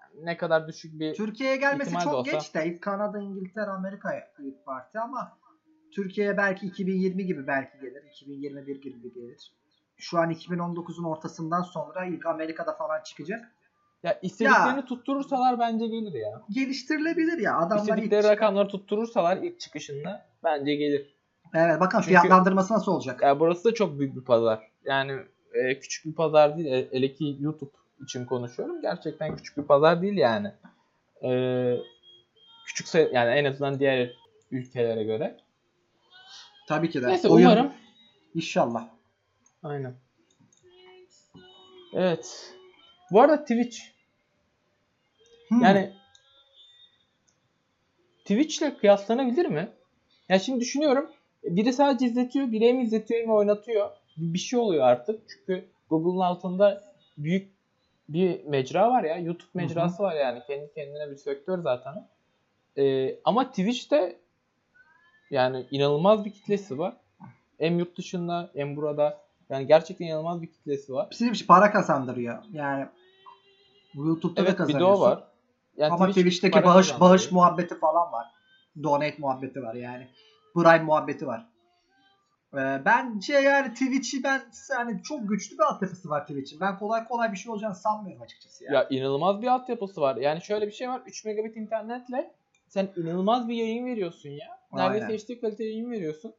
Yani 0.00 0.26
ne 0.26 0.36
kadar 0.36 0.68
düşük 0.68 1.00
bir 1.00 1.14
Türkiye'ye 1.14 1.56
gelmesi 1.56 1.98
çok 2.04 2.14
olsa. 2.14 2.32
geç 2.32 2.54
de 2.54 2.66
ilk 2.66 2.82
Kanada, 2.82 3.18
İngiltere, 3.18 3.70
Amerika 3.70 4.32
ilk 4.38 4.64
parti 4.64 4.98
ama 4.98 5.38
Türkiye'ye 5.94 6.36
belki 6.36 6.66
2020 6.66 7.26
gibi 7.26 7.46
belki 7.46 7.78
gelir, 7.80 8.02
2021 8.10 8.80
gibi 8.80 9.12
gelir. 9.12 9.52
Şu 9.96 10.18
an 10.18 10.30
2019'un 10.30 11.04
ortasından 11.04 11.62
sonra 11.62 12.06
ilk 12.06 12.26
Amerika'da 12.26 12.72
falan 12.72 13.02
çıkacak. 13.02 13.52
Ya 14.02 14.18
istediklerini 14.22 14.76
Ya. 14.80 14.84
tutturursalar 14.84 15.58
bence 15.58 15.86
gelir 15.86 16.12
ya. 16.12 16.42
Geliştirilebilir 16.50 17.38
ya. 17.38 17.56
Adamlar 17.58 17.76
İstedikleri 17.82 18.22
çıkan- 18.22 18.32
rakamları 18.32 18.68
tutturursalar 18.68 19.36
ilk 19.36 19.60
çıkışında 19.60 20.26
bence 20.44 20.74
gelir. 20.74 21.14
Evet 21.54 21.80
bakın 21.80 21.98
Çünkü- 21.98 22.08
fiyatlandırması 22.10 22.74
nasıl 22.74 22.92
olacak? 22.92 23.22
Ya 23.22 23.40
burası 23.40 23.64
da 23.64 23.74
çok 23.74 23.98
büyük 23.98 24.16
bir 24.16 24.24
pazar. 24.24 24.70
Yani 24.84 25.12
e, 25.54 25.78
küçük 25.80 26.04
bir 26.06 26.14
pazar 26.14 26.58
değil. 26.58 26.72
E, 26.72 26.88
Hele 26.92 27.14
ki 27.14 27.36
YouTube 27.40 27.70
için 28.04 28.24
konuşuyorum. 28.26 28.82
Gerçekten 28.82 29.36
küçük 29.36 29.56
bir 29.56 29.62
pazar 29.62 30.02
değil 30.02 30.16
yani. 30.16 30.52
E, 31.24 31.30
küçük 32.66 32.88
say- 32.88 33.10
yani 33.12 33.30
en 33.30 33.44
azından 33.44 33.78
diğer 33.80 34.12
ülkelere 34.50 35.04
göre. 35.04 35.36
Tabii 36.68 36.90
ki 36.90 37.02
de. 37.02 37.08
Neyse 37.08 37.28
Oyun- 37.28 37.46
umarım. 37.46 37.72
İnşallah. 38.34 38.88
Aynen. 39.62 39.94
Evet. 41.94 42.54
Bu 43.10 43.20
arada 43.20 43.40
Twitch 43.42 43.78
Hmm. 45.48 45.62
yani 45.62 45.92
Twitch 48.18 48.62
ile 48.62 48.76
kıyaslanabilir 48.76 49.46
mi? 49.46 49.68
Ya 50.28 50.38
şimdi 50.38 50.60
düşünüyorum. 50.60 51.10
Biri 51.44 51.72
sadece 51.72 52.06
izletiyor, 52.06 52.52
biri 52.52 52.68
hem 52.68 52.80
izletiyor 52.80 53.20
hem 53.22 53.30
oynatıyor. 53.30 53.90
Bir 54.16 54.38
şey 54.38 54.58
oluyor 54.58 54.84
artık. 54.84 55.20
Çünkü 55.28 55.64
Google'ın 55.90 56.20
altında 56.20 56.84
büyük 57.18 57.50
bir 58.08 58.44
mecra 58.44 58.90
var 58.90 59.04
ya. 59.04 59.16
YouTube 59.18 59.50
mecrası 59.54 60.02
var 60.02 60.14
yani. 60.14 60.42
Kendi 60.46 60.74
kendine 60.74 61.10
bir 61.10 61.16
sektör 61.16 61.58
zaten. 61.58 62.08
Ee, 62.78 63.16
ama 63.24 63.48
Twitch'te 63.50 64.16
yani 65.30 65.66
inanılmaz 65.70 66.24
bir 66.24 66.30
kitlesi 66.30 66.78
var. 66.78 66.94
Hem 67.58 67.78
yurt 67.78 67.98
dışında 67.98 68.50
hem 68.54 68.76
burada. 68.76 69.20
Yani 69.50 69.66
gerçekten 69.66 70.06
inanılmaz 70.06 70.42
bir 70.42 70.46
kitlesi 70.46 70.92
var. 70.92 71.08
Bizim 71.10 71.32
için 71.32 71.46
para 71.46 71.72
kazandırıyor. 71.72 72.42
Yani 72.52 72.86
YouTube'da 73.94 74.36
da 74.36 74.40
Evet 74.40 74.52
bir 74.52 74.52
de 74.52 74.56
kazanıyorsun. 74.56 75.02
o 75.02 75.06
var. 75.06 75.24
Yani 75.76 75.92
Ama 75.92 76.08
Twitch 76.08 76.26
Twitch'teki 76.26 76.64
bağış 76.64 77.00
bağış 77.00 77.32
muhabbeti 77.32 77.78
falan 77.78 78.12
var. 78.12 78.26
Donate 78.82 79.16
muhabbeti 79.18 79.62
var 79.62 79.74
yani. 79.74 80.08
Prime 80.54 80.82
muhabbeti 80.82 81.26
var. 81.26 81.46
Ee, 82.54 82.82
bence 82.84 83.34
yani 83.34 83.72
Twitch'i 83.72 84.22
ben 84.22 84.42
yani 84.70 85.02
çok 85.02 85.28
güçlü 85.28 85.58
bir 85.58 85.62
altyapısı 85.62 86.10
var 86.10 86.26
Twitch'in. 86.26 86.60
Ben 86.60 86.78
kolay 86.78 87.04
kolay 87.08 87.32
bir 87.32 87.36
şey 87.36 87.52
olacağını 87.52 87.74
sanmıyorum 87.74 88.22
açıkçası 88.22 88.64
ya. 88.64 88.72
Ya 88.72 88.86
inanılmaz 88.90 89.42
bir 89.42 89.46
altyapısı 89.46 90.00
var. 90.00 90.16
Yani 90.16 90.42
şöyle 90.42 90.66
bir 90.66 90.72
şey 90.72 90.88
var. 90.88 91.02
3 91.06 91.24
megabit 91.24 91.56
internetle 91.56 92.34
sen 92.68 92.88
inanılmaz 92.96 93.48
bir 93.48 93.54
yayın 93.54 93.86
veriyorsun 93.86 94.28
ya. 94.28 94.60
Neredeyse 94.72 95.06
Aynen. 95.06 95.18
HD 95.18 95.40
kalite 95.40 95.64
yayın 95.64 95.90
veriyorsun. 95.90 96.34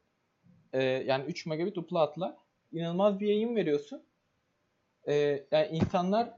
Ee, 0.72 0.82
yani 0.82 1.24
3 1.24 1.46
megabit 1.46 1.78
upload'la 1.78 2.36
inanılmaz 2.72 3.20
bir 3.20 3.26
yayın 3.26 3.56
veriyorsun. 3.56 4.02
Ee, 5.08 5.44
yani 5.50 5.66
insanlar 5.66 6.30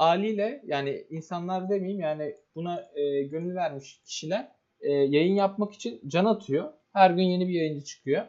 haliyle 0.00 0.62
yani 0.66 1.06
insanlar 1.10 1.68
demeyeyim 1.68 2.00
yani 2.00 2.36
buna 2.54 2.90
e, 2.94 3.22
gönül 3.22 3.54
vermiş 3.54 4.00
kişiler 4.04 4.48
e, 4.80 4.92
yayın 4.92 5.34
yapmak 5.34 5.72
için 5.72 6.00
can 6.06 6.24
atıyor. 6.24 6.72
Her 6.92 7.10
gün 7.10 7.22
yeni 7.22 7.48
bir 7.48 7.52
yayıncı 7.52 7.84
çıkıyor. 7.84 8.26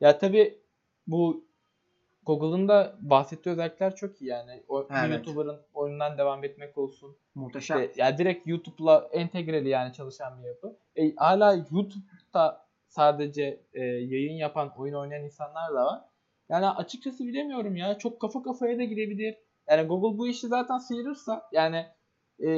Ya 0.00 0.18
tabi 0.18 0.58
bu 1.06 1.44
Google'ın 2.26 2.68
da 2.68 2.96
bahsettiği 3.00 3.52
özellikler 3.52 3.96
çok 3.96 4.22
iyi 4.22 4.30
yani. 4.30 4.62
O 4.68 4.88
Evet. 4.90 5.10
YouTuber'ın 5.10 5.60
oyundan 5.74 6.18
devam 6.18 6.44
etmek 6.44 6.78
olsun. 6.78 7.16
Muhteşem. 7.34 7.82
İşte, 7.82 8.02
ya 8.02 8.18
direkt 8.18 8.46
YouTube'la 8.46 9.08
entegreli 9.12 9.68
yani 9.68 9.92
çalışan 9.92 10.42
bir 10.42 10.48
yapı. 10.48 10.76
E, 10.96 11.14
hala 11.14 11.52
YouTube'da 11.52 12.66
sadece 12.88 13.60
e, 13.74 13.84
yayın 13.84 14.34
yapan, 14.34 14.72
oyun 14.78 14.94
oynayan 14.94 15.24
insanlar 15.24 15.74
da 15.74 15.84
var. 15.84 16.00
Yani 16.48 16.66
açıkçası 16.66 17.26
bilemiyorum 17.26 17.76
ya. 17.76 17.98
Çok 17.98 18.20
kafa 18.20 18.42
kafaya 18.42 18.78
da 18.78 18.84
gidebilir. 18.84 19.45
Yani 19.70 19.86
Google 19.88 20.18
bu 20.18 20.28
işi 20.28 20.46
zaten 20.46 20.78
sıyırırsa 20.78 21.42
yani 21.52 21.86
e, 22.46 22.48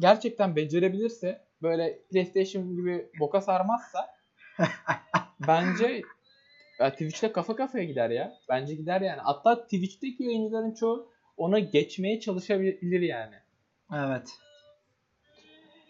gerçekten 0.00 0.56
becerebilirse 0.56 1.44
böyle 1.62 1.98
PlayStation 2.10 2.76
gibi 2.76 3.10
boka 3.20 3.40
sarmazsa 3.40 3.98
bence 5.46 6.02
ya 6.80 6.92
Twitch'te 6.92 7.32
kafa 7.32 7.56
kafaya 7.56 7.84
gider 7.84 8.10
ya. 8.10 8.32
Bence 8.48 8.74
gider 8.74 9.00
yani. 9.00 9.20
Hatta 9.20 9.62
Twitch'teki 9.62 10.24
yayıncıların 10.24 10.74
çoğu 10.74 11.08
ona 11.36 11.58
geçmeye 11.58 12.20
çalışabilir 12.20 13.00
yani. 13.00 13.34
Evet. 13.94 14.28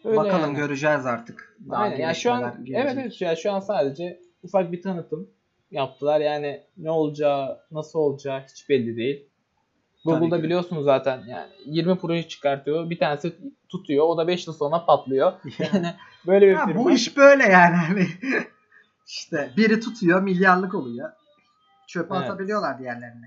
Öyle 0.04 0.16
Bakalım 0.16 0.42
yani. 0.42 0.56
göreceğiz 0.56 1.06
artık. 1.06 1.56
Daha 1.70 1.82
Aynen. 1.82 1.96
Yani 1.96 2.14
şu 2.14 2.32
an 2.32 2.64
gelecek. 2.64 2.76
evet 2.76 2.98
evet 3.00 3.20
ya 3.20 3.36
şu 3.36 3.52
an 3.52 3.60
sadece 3.60 4.20
ufak 4.42 4.72
bir 4.72 4.82
tanıtım 4.82 5.30
yaptılar. 5.70 6.20
Yani 6.20 6.62
ne 6.76 6.90
olacağı, 6.90 7.60
nasıl 7.70 7.98
olacağı 7.98 8.40
hiç 8.40 8.68
belli 8.68 8.96
değil. 8.96 9.28
Google'da 10.04 10.42
biliyorsunuz 10.42 10.84
zaten 10.84 11.22
yani 11.26 11.46
20 11.66 11.98
proje 11.98 12.28
çıkartıyor. 12.28 12.90
Bir 12.90 12.98
tanesi 12.98 13.36
tutuyor. 13.68 14.04
O 14.06 14.18
da 14.18 14.26
5 14.28 14.46
yıl 14.46 14.54
sonra 14.54 14.84
patlıyor. 14.86 15.32
Yani 15.58 15.94
böyle 16.26 16.46
bir 16.46 16.52
Ya 16.52 16.66
firma. 16.66 16.84
bu 16.84 16.90
iş 16.90 17.16
böyle 17.16 17.42
yani. 17.44 17.76
Hani 17.76 18.06
işte 19.06 19.50
biri 19.56 19.80
tutuyor 19.80 20.22
milyarlık 20.22 20.74
oluyor. 20.74 21.10
Çöpe 21.86 22.14
Evet. 22.14 22.24
atabiliyorlar 22.30 22.78
diğerlerini. 22.78 23.26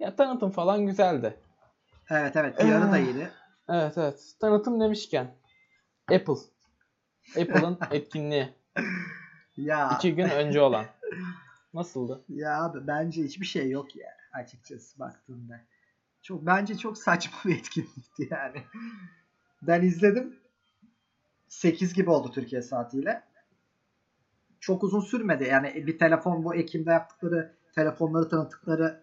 Ya 0.00 0.16
tanıtım 0.16 0.50
falan 0.50 0.86
güzeldi. 0.86 1.36
Evet 2.10 2.36
evet 2.36 2.56
PR'ı 2.58 2.92
da 2.92 2.98
Ee, 2.98 3.02
iyiydi. 3.02 3.30
Evet 3.68 3.98
evet. 3.98 4.34
Tanıtım 4.40 4.80
demişken 4.80 5.34
Apple. 6.14 6.34
Apple'ın 7.40 7.78
etkinliği. 7.90 8.48
Ya, 9.56 9.90
2 9.98 10.14
gün 10.14 10.28
önce 10.28 10.60
olan. 10.60 10.84
Nasıldı? 11.74 12.20
ya 12.28 12.64
abi 12.64 12.86
bence 12.86 13.22
hiçbir 13.22 13.46
şey 13.46 13.70
yok 13.70 13.96
ya 13.96 14.08
açıkçası 14.32 14.98
baktığında. 14.98 15.60
Çok 16.22 16.46
bence 16.46 16.78
çok 16.78 16.98
saçma 16.98 17.38
bir 17.44 17.58
etkinlikti 17.58 18.28
yani. 18.30 18.62
Ben 19.62 19.82
izledim. 19.82 20.36
8 21.48 21.94
gibi 21.94 22.10
oldu 22.10 22.30
Türkiye 22.34 22.62
saatiyle. 22.62 23.22
Çok 24.60 24.84
uzun 24.84 25.00
sürmedi. 25.00 25.44
Yani 25.44 25.86
bir 25.86 25.98
telefon 25.98 26.44
bu 26.44 26.54
Ekim'de 26.54 26.90
yaptıkları 26.90 27.54
telefonları 27.74 28.28
tanıttıkları 28.28 29.02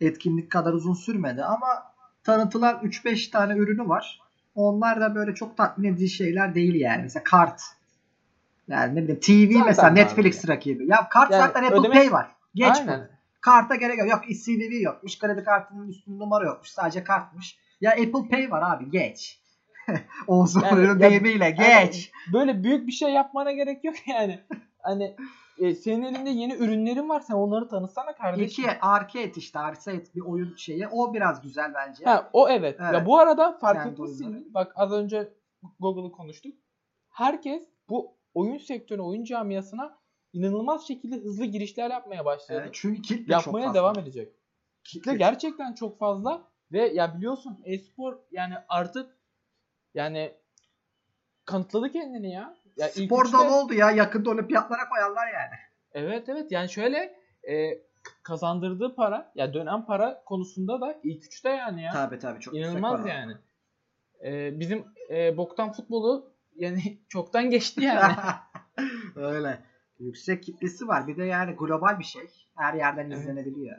etkinlik 0.00 0.50
kadar 0.50 0.72
uzun 0.72 0.94
sürmedi 0.94 1.44
ama 1.44 1.94
tanıtılan 2.24 2.74
3-5 2.76 3.30
tane 3.30 3.56
ürünü 3.56 3.88
var. 3.88 4.20
Onlar 4.54 5.00
da 5.00 5.14
böyle 5.14 5.34
çok 5.34 5.56
tatmin 5.56 5.92
edici 5.92 6.08
şeyler 6.08 6.54
değil 6.54 6.74
yani. 6.74 7.02
Mesela 7.02 7.24
kart. 7.24 7.62
Yani 8.68 8.94
ne 8.94 9.02
bileyim 9.02 9.20
TV 9.20 9.52
Zaten 9.52 9.66
mesela 9.66 9.90
Netflix 9.90 10.48
rakibi. 10.48 10.86
Ya 10.90 11.08
kart 11.08 11.30
Yani 11.30 11.40
zaten 11.46 11.64
Apple 11.64 11.76
ödeme- 11.76 11.94
Pay 11.94 12.12
var. 12.12 12.36
Geç 12.54 12.76
Aynen. 12.76 13.00
bunu. 13.00 13.08
Karta 13.42 13.74
gerek 13.74 13.98
yok. 13.98 14.08
Yok 14.08 14.22
CVV 14.44 14.80
yokmuş. 14.82 15.18
Kredi 15.18 15.44
kartının 15.44 15.88
üstünde 15.88 16.18
numara 16.18 16.44
yokmuş. 16.44 16.68
Sadece 16.68 17.04
kartmış. 17.04 17.58
Ya 17.80 17.90
Apple 17.90 18.28
Pay 18.30 18.50
var 18.50 18.76
abi. 18.76 18.90
Geç. 18.90 19.42
Oğuz'un 20.26 20.60
Yani- 20.60 20.86
ya- 20.86 21.00
deyimiyle 21.00 21.50
geç. 21.50 21.60
Yani 21.64 22.32
böyle 22.32 22.64
büyük 22.64 22.86
bir 22.86 22.92
şey 22.92 23.12
yapmana 23.12 23.52
gerek 23.52 23.84
yok 23.84 23.94
yani. 24.08 24.40
Hani 24.78 25.16
e, 25.58 25.74
senin 25.74 26.02
elinde 26.02 26.30
yeni 26.30 26.54
ürünlerin 26.54 27.08
var 27.08 27.20
sen 27.20 27.34
onları 27.34 27.68
tanıtsana 27.68 28.14
kardeşim. 28.14 28.64
İki 28.64 28.80
arcade 28.80 29.32
işte 29.36 29.58
arcade 29.58 30.04
bir 30.14 30.20
oyun 30.20 30.56
şeyi. 30.56 30.88
O 30.88 31.14
biraz 31.14 31.42
güzel 31.42 31.74
bence. 31.74 32.04
Ha, 32.04 32.30
o 32.32 32.48
evet. 32.48 32.76
Evet. 32.80 32.94
Ya 32.94 33.06
bu 33.06 33.18
arada 33.18 33.58
fark 33.58 33.86
etmişsin. 33.86 34.54
Bak 34.54 34.72
az 34.76 34.92
önce 34.92 35.32
Google'ı 35.80 36.12
konuştuk. 36.12 36.54
Herkes 37.10 37.62
bu 37.88 38.16
oyun 38.34 38.58
sektörüne, 38.58 39.02
oyun 39.02 39.24
camiasına 39.24 40.01
inanılmaz 40.32 40.86
şekilde 40.88 41.16
hızlı 41.16 41.44
girişler 41.44 41.90
yapmaya 41.90 42.24
başladı. 42.24 42.58
Evet, 42.62 42.70
çünkü 42.72 43.02
kitle 43.02 43.32
çok 43.32 43.46
Yapmaya 43.46 43.66
fazla. 43.66 43.78
devam 43.78 43.98
edecek. 43.98 44.32
Kitle 44.84 45.00
Kitle 45.00 45.16
gerçekten 45.16 45.74
çok 45.74 45.98
fazla 45.98 46.42
ve 46.72 46.88
ya 46.88 47.16
biliyorsun 47.16 47.60
e-spor 47.64 48.18
yani 48.30 48.54
artık 48.68 49.16
yani 49.94 50.32
kanıtladı 51.44 51.92
kendini 51.92 52.32
ya. 52.32 52.56
ya 52.76 52.88
Spor 52.88 53.24
üçte- 53.24 53.50
oldu 53.50 53.74
ya. 53.74 53.90
Yakında 53.90 54.30
olimpiyatlara 54.30 54.88
koyarlar 54.88 55.26
yani. 55.26 55.54
Evet 55.92 56.28
evet 56.28 56.52
yani 56.52 56.68
şöyle 56.68 57.14
e, 57.48 57.78
kazandırdığı 58.22 58.94
para 58.94 59.32
ya 59.34 59.54
dönen 59.54 59.86
para 59.86 60.24
konusunda 60.24 60.80
da 60.80 61.00
ilk 61.02 61.24
üçte 61.24 61.48
yani 61.50 61.82
ya. 61.82 61.92
Tabii 61.92 62.18
tabii 62.18 62.40
çok 62.40 62.54
İnanılmaz 62.54 63.06
yani. 63.06 63.32
E, 64.24 64.60
bizim 64.60 64.84
e, 65.10 65.36
boktan 65.36 65.72
futbolu 65.72 66.32
yani 66.56 66.98
çoktan 67.08 67.50
geçti 67.50 67.84
yani. 67.84 68.14
Öyle. 69.16 69.71
Yüksek 70.02 70.42
kitlesi 70.42 70.88
var. 70.88 71.06
Bir 71.06 71.16
de 71.16 71.24
yani 71.24 71.52
global 71.52 71.98
bir 71.98 72.04
şey. 72.04 72.22
Her 72.56 72.74
yerden 72.74 73.10
Evet. 73.10 73.18
izlenebiliyor. 73.18 73.78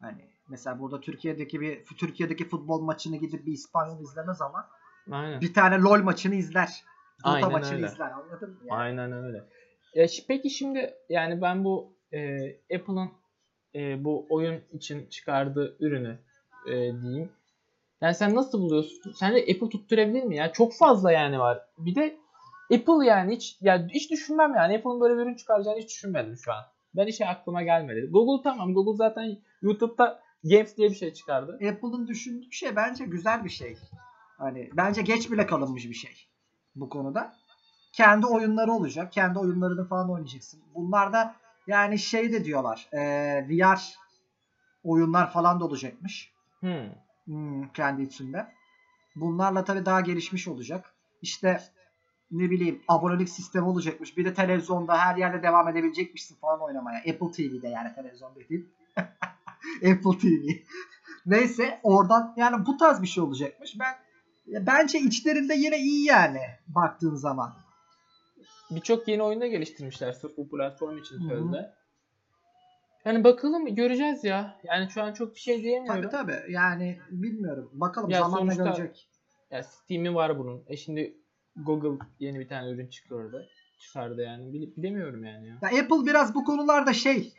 Hani 0.00 0.28
mesela 0.48 0.78
burada 0.80 1.00
Türkiye'deki 1.00 1.60
bir 1.60 1.84
Türkiye'deki 1.84 2.48
futbol 2.48 2.80
maçını 2.80 3.16
gidip 3.16 3.46
bir 3.46 3.52
İspanyol 3.52 4.00
izlemez 4.00 4.42
ama 4.42 4.68
Aynen. 5.10 5.40
bir 5.40 5.54
tane 5.54 5.78
LoL 5.78 6.02
maçını 6.02 6.34
izler. 6.34 6.84
Dota 7.18 7.30
Aynen 7.30 7.52
maçını 7.52 7.76
öyle. 7.76 7.86
izler. 7.86 8.10
Anladın 8.10 8.50
mı? 8.50 8.58
Yani? 8.64 8.80
Aynen 8.80 9.12
öyle. 9.12 9.44
Ya 9.94 10.06
peki 10.28 10.50
şimdi 10.50 10.94
yani 11.08 11.42
ben 11.42 11.64
bu 11.64 11.92
e, 12.12 12.48
Apple'ın 12.74 13.10
e, 13.74 14.04
bu 14.04 14.26
oyun 14.30 14.60
için 14.72 15.06
çıkardığı 15.06 15.76
ürünü 15.80 16.18
e, 16.66 16.72
diyeyim. 16.72 17.30
Yani 18.00 18.14
sen 18.14 18.34
nasıl 18.34 18.60
buluyorsun? 18.60 19.12
Sence 19.12 19.40
Apple 19.40 19.68
tutturabilir 19.68 20.24
mi 20.24 20.36
ya? 20.36 20.52
Çok 20.52 20.74
fazla 20.74 21.12
yani 21.12 21.38
var. 21.38 21.60
Bir 21.78 21.94
de 21.94 22.16
Apple 22.72 23.06
yani 23.06 23.34
hiç 23.36 23.58
ya 23.60 23.86
hiç 23.88 24.10
düşünmem 24.10 24.54
yani 24.54 24.76
Apple'ın 24.76 25.00
böyle 25.00 25.14
bir 25.14 25.22
ürün 25.22 25.34
çıkaracağını 25.34 25.78
hiç 25.78 25.88
düşünmedim 25.88 26.36
şu 26.36 26.52
an. 26.52 26.64
Ben 26.96 27.06
hiç 27.06 27.20
aklıma 27.20 27.62
gelmedi. 27.62 28.08
Google 28.10 28.42
tamam. 28.42 28.74
Google 28.74 28.96
zaten 28.96 29.38
YouTube'da 29.62 30.20
Games 30.44 30.76
diye 30.76 30.90
bir 30.90 30.94
şey 30.94 31.12
çıkardı. 31.12 31.52
Apple'ın 31.52 32.06
düşündüğü 32.06 32.52
şey 32.52 32.76
bence 32.76 33.04
güzel 33.04 33.44
bir 33.44 33.50
şey. 33.50 33.76
Hani 34.38 34.70
bence 34.72 35.02
geç 35.02 35.30
bile 35.30 35.46
kalınmış 35.46 35.88
bir 35.88 35.94
şey 35.94 36.28
bu 36.76 36.88
konuda. 36.88 37.34
Kendi 37.92 38.26
oyunları 38.26 38.72
olacak. 38.72 39.12
Kendi 39.12 39.38
oyunlarını 39.38 39.88
falan 39.88 40.10
oynayacaksın. 40.10 40.60
Bunlar 40.74 41.12
da 41.12 41.34
yani 41.66 41.98
şey 41.98 42.32
de 42.32 42.44
diyorlar. 42.44 42.88
eee, 42.92 43.46
VR 43.48 43.80
oyunlar 44.84 45.32
falan 45.32 45.60
da 45.60 45.64
olacakmış. 45.64 46.32
Hmm. 46.60 46.88
Hmm, 47.24 47.68
kendi 47.68 48.02
içinde. 48.02 48.46
Bunlarla 49.16 49.64
tabii 49.64 49.86
daha 49.86 50.00
gelişmiş 50.00 50.48
olacak. 50.48 50.94
İşte 51.22 51.60
ne 52.30 52.50
bileyim 52.50 52.82
abonelik 52.88 53.28
sistemi 53.28 53.66
olacakmış. 53.66 54.16
Bir 54.16 54.24
de 54.24 54.34
televizyonda 54.34 54.98
her 54.98 55.16
yerde 55.16 55.42
devam 55.42 55.68
edebilecekmişsin 55.68 56.36
falan 56.36 56.60
oynamaya. 56.60 56.98
Apple 56.98 57.30
TV'de 57.32 57.68
yani 57.68 57.94
televizyon 57.94 58.34
değil. 58.34 58.68
Apple 59.76 60.18
TV. 60.20 60.48
Neyse 61.26 61.80
oradan 61.82 62.34
yani 62.36 62.66
bu 62.66 62.76
tarz 62.76 63.02
bir 63.02 63.06
şey 63.06 63.24
olacakmış. 63.24 63.78
Ben 63.80 63.94
bence 64.66 64.98
içlerinde 64.98 65.54
yine 65.54 65.78
iyi 65.78 66.06
yani 66.06 66.40
baktığın 66.66 67.14
zaman. 67.14 67.54
Birçok 68.70 69.08
yeni 69.08 69.22
oyunda 69.22 69.46
geliştirmişler 69.46 70.12
sırf 70.12 70.36
bu 70.36 70.48
platform 70.48 70.98
için 70.98 71.28
sözde. 71.28 71.74
Yani 73.04 73.24
bakalım 73.24 73.74
göreceğiz 73.74 74.24
ya. 74.24 74.60
Yani 74.64 74.90
şu 74.90 75.02
an 75.02 75.12
çok 75.12 75.34
bir 75.34 75.40
şey 75.40 75.62
diyemiyorum. 75.62 76.02
Tabii 76.02 76.10
tabii. 76.10 76.52
Yani 76.52 76.98
bilmiyorum. 77.10 77.70
Bakalım 77.72 78.10
Ya 78.10 78.18
zamanla 78.20 78.54
sonuçta- 78.54 78.64
görecek. 78.64 79.08
Ya 79.50 79.62
Steam'i 79.62 80.14
var 80.14 80.38
bunun. 80.38 80.64
E 80.66 80.76
şimdi 80.76 81.16
Google 81.56 82.04
yeni 82.18 82.40
bir 82.40 82.48
tane 82.48 82.70
ürün 82.70 82.86
çıkardı. 82.86 83.48
Çıkardı 83.78 84.22
yani. 84.22 84.52
Bile- 84.52 84.76
bilemiyorum 84.76 85.24
yani 85.24 85.46
ya. 85.48 85.58
Ya 85.62 85.68
Apple 85.68 86.06
biraz 86.06 86.34
bu 86.34 86.44
konularda 86.44 86.92
şey 86.92 87.32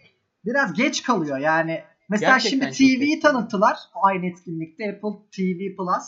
biraz 0.45 0.74
geç 0.74 1.03
kalıyor 1.03 1.38
yani. 1.38 1.84
Mesela 2.10 2.31
Gerçekten 2.31 2.72
şimdi 2.72 2.77
TV'yi 2.77 2.98
geç 3.00 3.22
kalıyor. 3.22 3.22
tanıttılar 3.39 3.77
aynı 4.03 4.25
etkinlikte 4.25 4.84
Apple 4.89 5.19
TV 5.36 5.75
Plus. 5.77 6.05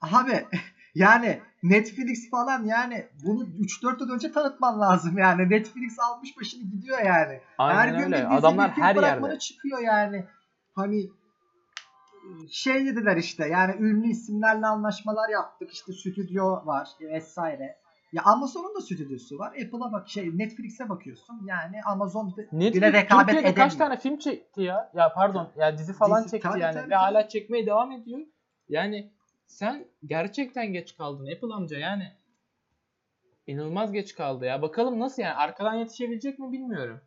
Abi 0.00 0.46
yani 0.94 1.40
Netflix 1.62 2.30
falan 2.30 2.64
yani 2.64 3.06
bunu 3.24 3.44
3-4 3.44 4.00
yıl 4.00 4.10
önce 4.10 4.32
tanıtman 4.32 4.80
lazım 4.80 5.18
yani. 5.18 5.50
Netflix 5.50 5.98
almış 5.98 6.36
başını 6.40 6.62
gidiyor 6.70 6.98
yani. 7.04 7.40
Aynen 7.58 7.78
her 7.78 7.88
gün 7.88 8.04
öyle. 8.04 8.16
bir 8.16 8.22
dizi, 8.22 8.26
Adamlar 8.34 8.74
film 8.74 8.84
her 8.84 8.96
bırakmana 8.96 9.30
yerde. 9.30 9.38
çıkıyor 9.38 9.80
yani. 9.82 10.24
Hani 10.74 11.08
şey 12.50 12.86
dediler 12.86 13.16
işte 13.16 13.48
yani 13.48 13.74
ünlü 13.78 14.08
isimlerle 14.08 14.66
anlaşmalar 14.66 15.28
yaptık. 15.28 15.70
İşte 15.72 15.92
stüdyo 15.92 16.66
var 16.66 16.88
vesaire. 17.00 17.76
Ya 18.12 18.22
Amazon'un 18.24 18.74
da 18.74 18.80
stüdyosu 18.80 19.38
var. 19.38 19.48
Apple'a 19.48 19.92
bak 19.92 20.08
şey 20.08 20.38
Netflix'e 20.38 20.88
bakıyorsun. 20.88 21.40
Yani 21.46 21.76
Amazon 21.86 22.32
bile 22.36 22.48
Netflix 22.52 22.82
rekabet 22.82 23.08
Türkiye'de 23.26 23.48
edemiyor. 23.48 23.54
kaç 23.56 23.74
tane 23.74 23.96
film 23.96 24.18
çekti 24.18 24.62
ya? 24.62 24.90
Ya 24.94 25.12
pardon 25.14 25.52
ya 25.56 25.78
dizi 25.78 25.92
falan 25.92 26.22
Dizi- 26.22 26.30
çekti 26.30 26.48
tabii, 26.48 26.60
yani 26.60 26.72
tabii, 26.74 26.84
ve 26.84 26.88
tabii. 26.88 26.94
hala 26.94 27.28
çekmeye 27.28 27.66
devam 27.66 27.92
ediyor. 27.92 28.20
Yani 28.68 29.12
sen 29.46 29.84
gerçekten 30.06 30.72
geç 30.72 30.96
kaldın 30.96 31.26
Apple 31.36 31.54
amca 31.54 31.78
yani. 31.78 32.12
İnanılmaz 33.46 33.92
geç 33.92 34.14
kaldı 34.14 34.44
ya. 34.44 34.62
Bakalım 34.62 35.00
nasıl 35.00 35.22
yani 35.22 35.34
arkadan 35.34 35.74
yetişebilecek 35.74 36.38
mi 36.38 36.52
bilmiyorum. 36.52 37.00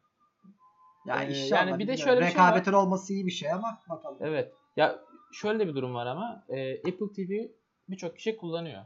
Ya 1.05 1.24
Ee, 1.24 1.29
inşallah. 1.29 1.67
yani 1.67 1.79
bir 1.79 1.88
de 1.88 1.98
şöyle 1.98 2.22
bir 2.22 2.25
şey 2.25 2.36
var. 2.39 2.48
Rekabetin 2.48 2.74
olması 2.74 3.13
iyi 3.13 3.25
bir 3.25 3.31
şey 3.31 3.51
ama 3.51 3.81
bakalım. 3.89 4.17
Evet. 4.22 4.53
Ya 4.75 5.00
şöyle 5.34 5.67
bir 5.67 5.75
durum 5.75 5.94
var 5.94 6.05
ama 6.05 6.44
e, 6.50 6.77
Apple 6.77 7.13
TV 7.15 7.32
birçok 7.89 8.15
kişi 8.15 8.38
kullanıyor. 8.38 8.82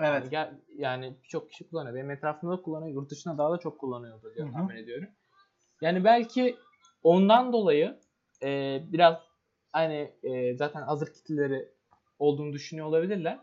Yani, 0.00 0.16
Evet. 0.18 0.30
gel- 0.30 0.60
yani 0.76 1.14
birçok 1.24 1.50
kişi 1.50 1.70
kullanıyor. 1.70 1.94
Benim 1.94 2.10
etrafımda 2.10 2.58
da 2.58 2.62
kullanıyor. 2.62 2.94
Yurt 2.94 3.10
dışında 3.10 3.38
daha 3.38 3.50
da 3.50 3.58
çok 3.58 3.78
kullanıyordur 3.78 4.34
diye 4.34 4.44
Hı 4.44 4.48
hı. 4.48 4.52
tahmin 4.52 4.76
ediyorum. 4.76 5.08
Yani 5.80 6.04
belki 6.04 6.56
ondan 7.02 7.52
dolayı 7.52 7.98
e, 8.42 8.80
biraz 8.92 9.18
hani 9.72 10.12
e, 10.22 10.54
zaten 10.56 10.82
hazır 10.82 11.12
kitleleri 11.12 11.68
olduğunu 12.18 12.52
düşünüyor 12.52 12.86
olabilirler. 12.86 13.38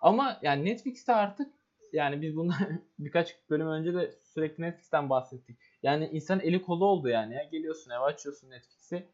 Ama 0.00 0.38
yani 0.42 0.64
Netflix'te 0.64 1.14
artık 1.14 1.52
yani 1.92 2.22
biz 2.22 2.36
bundan 2.36 2.56
birkaç 2.98 3.36
bölüm 3.50 3.68
önce 3.68 3.94
de 3.94 4.12
sürekli 4.22 4.62
Netflix'ten 4.62 5.10
bahsettik. 5.10 5.58
Yani 5.82 6.08
insan 6.12 6.40
eli 6.40 6.62
kolu 6.62 6.84
oldu 6.86 7.08
yani. 7.08 7.34
Ya. 7.34 7.42
Geliyorsun 7.44 7.90
eve 7.90 7.98
açıyorsun 8.04 8.50
Netflix'i. 8.50 9.06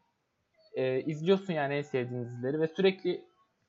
E, 0.79 1.01
izliyorsun 1.01 1.53
yani 1.53 1.73
en 1.73 1.81
sevdiğin 1.81 2.25
dizileri 2.25 2.59
ve 2.59 2.67
sürekli 2.67 3.21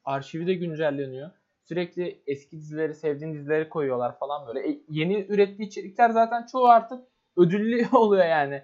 arşivi 0.04 0.46
de 0.46 0.54
güncelleniyor. 0.54 1.30
Sürekli 1.64 2.22
eski 2.26 2.56
dizileri, 2.56 2.94
sevdiğin 2.94 3.34
dizileri 3.34 3.68
koyuyorlar 3.68 4.18
falan 4.18 4.46
böyle. 4.46 4.70
E, 4.70 4.80
yeni 4.88 5.26
ürettiği 5.28 5.68
içerikler 5.68 6.10
zaten 6.10 6.46
çoğu 6.46 6.66
artık 6.68 7.04
ödüllü 7.36 7.88
oluyor 7.92 8.24
yani. 8.26 8.62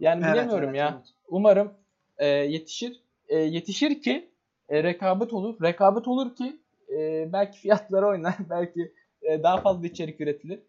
Yani 0.00 0.22
Evet, 0.24 0.34
bilemiyorum 0.34 0.68
evet, 0.68 0.78
ya. 0.78 0.94
evet. 0.96 1.08
Umarım 1.28 1.74
e, 2.18 2.26
yetişir. 2.26 3.02
E, 3.28 3.36
yetişir 3.38 4.02
ki 4.02 4.30
e, 4.68 4.82
rekabet 4.82 5.32
olur. 5.32 5.62
Rekabet 5.62 6.08
olur 6.08 6.34
ki 6.34 6.60
e, 6.98 7.28
belki 7.32 7.58
fiyatları 7.58 8.06
oynar. 8.06 8.34
belki 8.50 8.92
e, 9.22 9.42
daha 9.42 9.60
fazla 9.60 9.86
içerik 9.86 10.20
üretilir. 10.20 10.60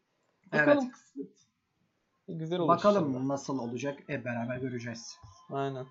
Bakalım. 0.53 0.83
Evet. 0.83 0.93
kısmet. 0.93 1.27
Güzel 2.27 2.59
olur 2.59 2.67
Bakalım 2.67 3.09
inşallah. 3.09 3.25
nasıl 3.25 3.59
olacak 3.59 3.99
hep 4.07 4.25
beraber 4.25 4.57
göreceğiz. 4.57 5.17
Aynen. 5.49 5.85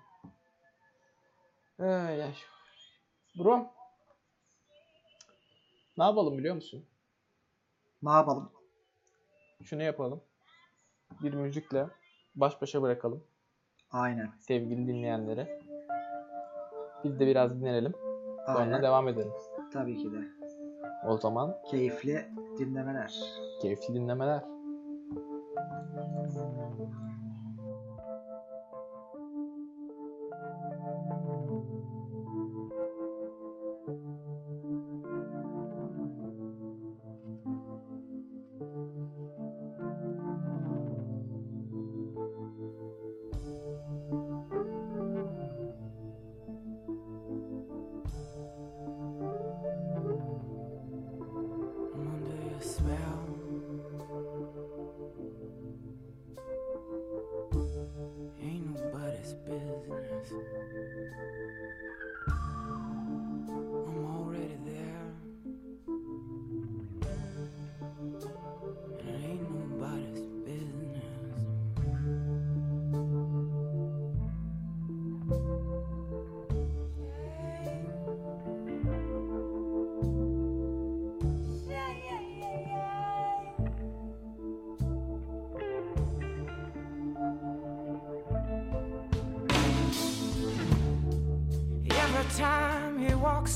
Ay. 1.79 2.33
Bro. 3.39 3.67
Ne 5.97 6.03
yapalım 6.03 6.37
biliyor 6.37 6.55
musun? 6.55 6.85
Ne 8.03 8.11
yapalım? 8.11 8.51
Şunu 9.63 9.83
yapalım. 9.83 10.21
Bir 11.23 11.33
müzikle 11.33 11.87
baş 12.35 12.61
başa 12.61 12.81
bırakalım 12.81 13.23
Aynen. 13.91 14.31
sevgili 14.39 14.87
dinleyenlere. 14.87 15.59
Biz 17.03 17.19
de 17.19 17.27
biraz 17.27 17.59
dinlenelim. 17.61 17.93
Sonra 18.45 18.57
Aynen. 18.59 18.83
devam 18.83 19.07
edelim. 19.07 19.31
Tabii 19.73 19.97
ki 19.97 20.11
de. 20.11 20.17
O 21.07 21.17
zaman 21.17 21.57
Keyifli 21.71 22.29
dinlemeler. 22.57 23.13
keyifli 23.61 23.93
dinlemeler. 23.93 24.43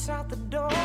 Out 0.10 0.28
the 0.30 0.36
door, 0.36 0.83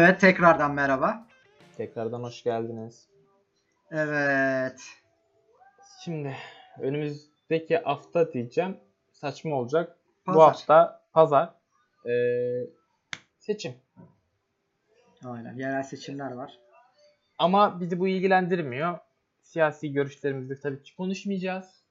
Evet 0.00 0.20
tekrardan 0.20 0.74
merhaba. 0.74 1.26
Tekrardan 1.76 2.22
hoş 2.22 2.42
geldiniz. 2.42 3.08
Evet. 3.90 4.80
Şimdi 6.04 6.36
önümüzdeki 6.80 7.76
hafta 7.76 8.32
diyeceğim 8.32 8.76
saçma 9.12 9.56
olacak. 9.56 9.98
Bu 10.26 10.32
Pazar. 10.32 10.48
hafta 10.48 11.02
pazar 11.12 11.54
ee, 12.06 12.10
seçim. 13.38 13.74
Aynen. 15.24 15.54
Yerel 15.54 15.82
seçimler 15.82 16.32
var. 16.32 16.58
Ama 17.38 17.80
bizi 17.80 18.00
bu 18.00 18.08
ilgilendirmiyor. 18.08 18.98
Siyasi 19.42 19.92
görüşlerimizi 19.92 20.60
tabii 20.60 20.82
ki 20.82 20.96
konuşmayacağız. 20.96 21.84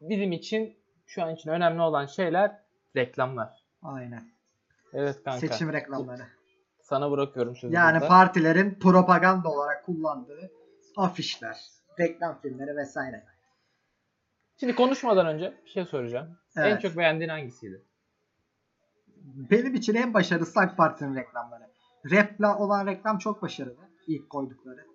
Bizim 0.00 0.32
için 0.32 0.78
şu 1.06 1.22
an 1.22 1.34
için 1.34 1.50
önemli 1.50 1.82
olan 1.82 2.06
şeyler 2.06 2.58
reklamlar. 2.96 3.64
Aynen. 3.82 4.30
Evet 4.92 5.22
kanka. 5.24 5.40
Seçim 5.40 5.72
reklamları. 5.72 6.35
Sana 6.88 7.10
bırakıyorum 7.10 7.56
sözü 7.56 7.74
Yani 7.74 7.94
burada. 7.94 8.08
partilerin 8.08 8.78
propaganda 8.78 9.48
olarak 9.48 9.84
kullandığı 9.86 10.50
afişler, 10.96 11.60
reklam 12.00 12.40
filmleri 12.40 12.76
vesaire. 12.76 13.24
Şimdi 14.60 14.74
konuşmadan 14.74 15.26
önce 15.26 15.54
bir 15.64 15.70
şey 15.70 15.84
soracağım. 15.84 16.38
En 16.56 16.62
Evet. 16.62 16.82
çok 16.82 16.96
beğendiğin 16.96 17.28
hangisiydi? 17.28 17.82
Benim 19.50 19.74
için 19.74 19.94
en 19.94 20.14
başarılısı 20.14 20.60
AK 20.60 20.76
Parti'nin 20.76 21.16
reklamları. 21.16 21.64
Rap'la 22.10 22.58
olan 22.58 22.86
reklam 22.86 23.18
çok 23.18 23.42
başarılı. 23.42 23.88
İlk 24.06 24.30
koydukları. 24.30 24.86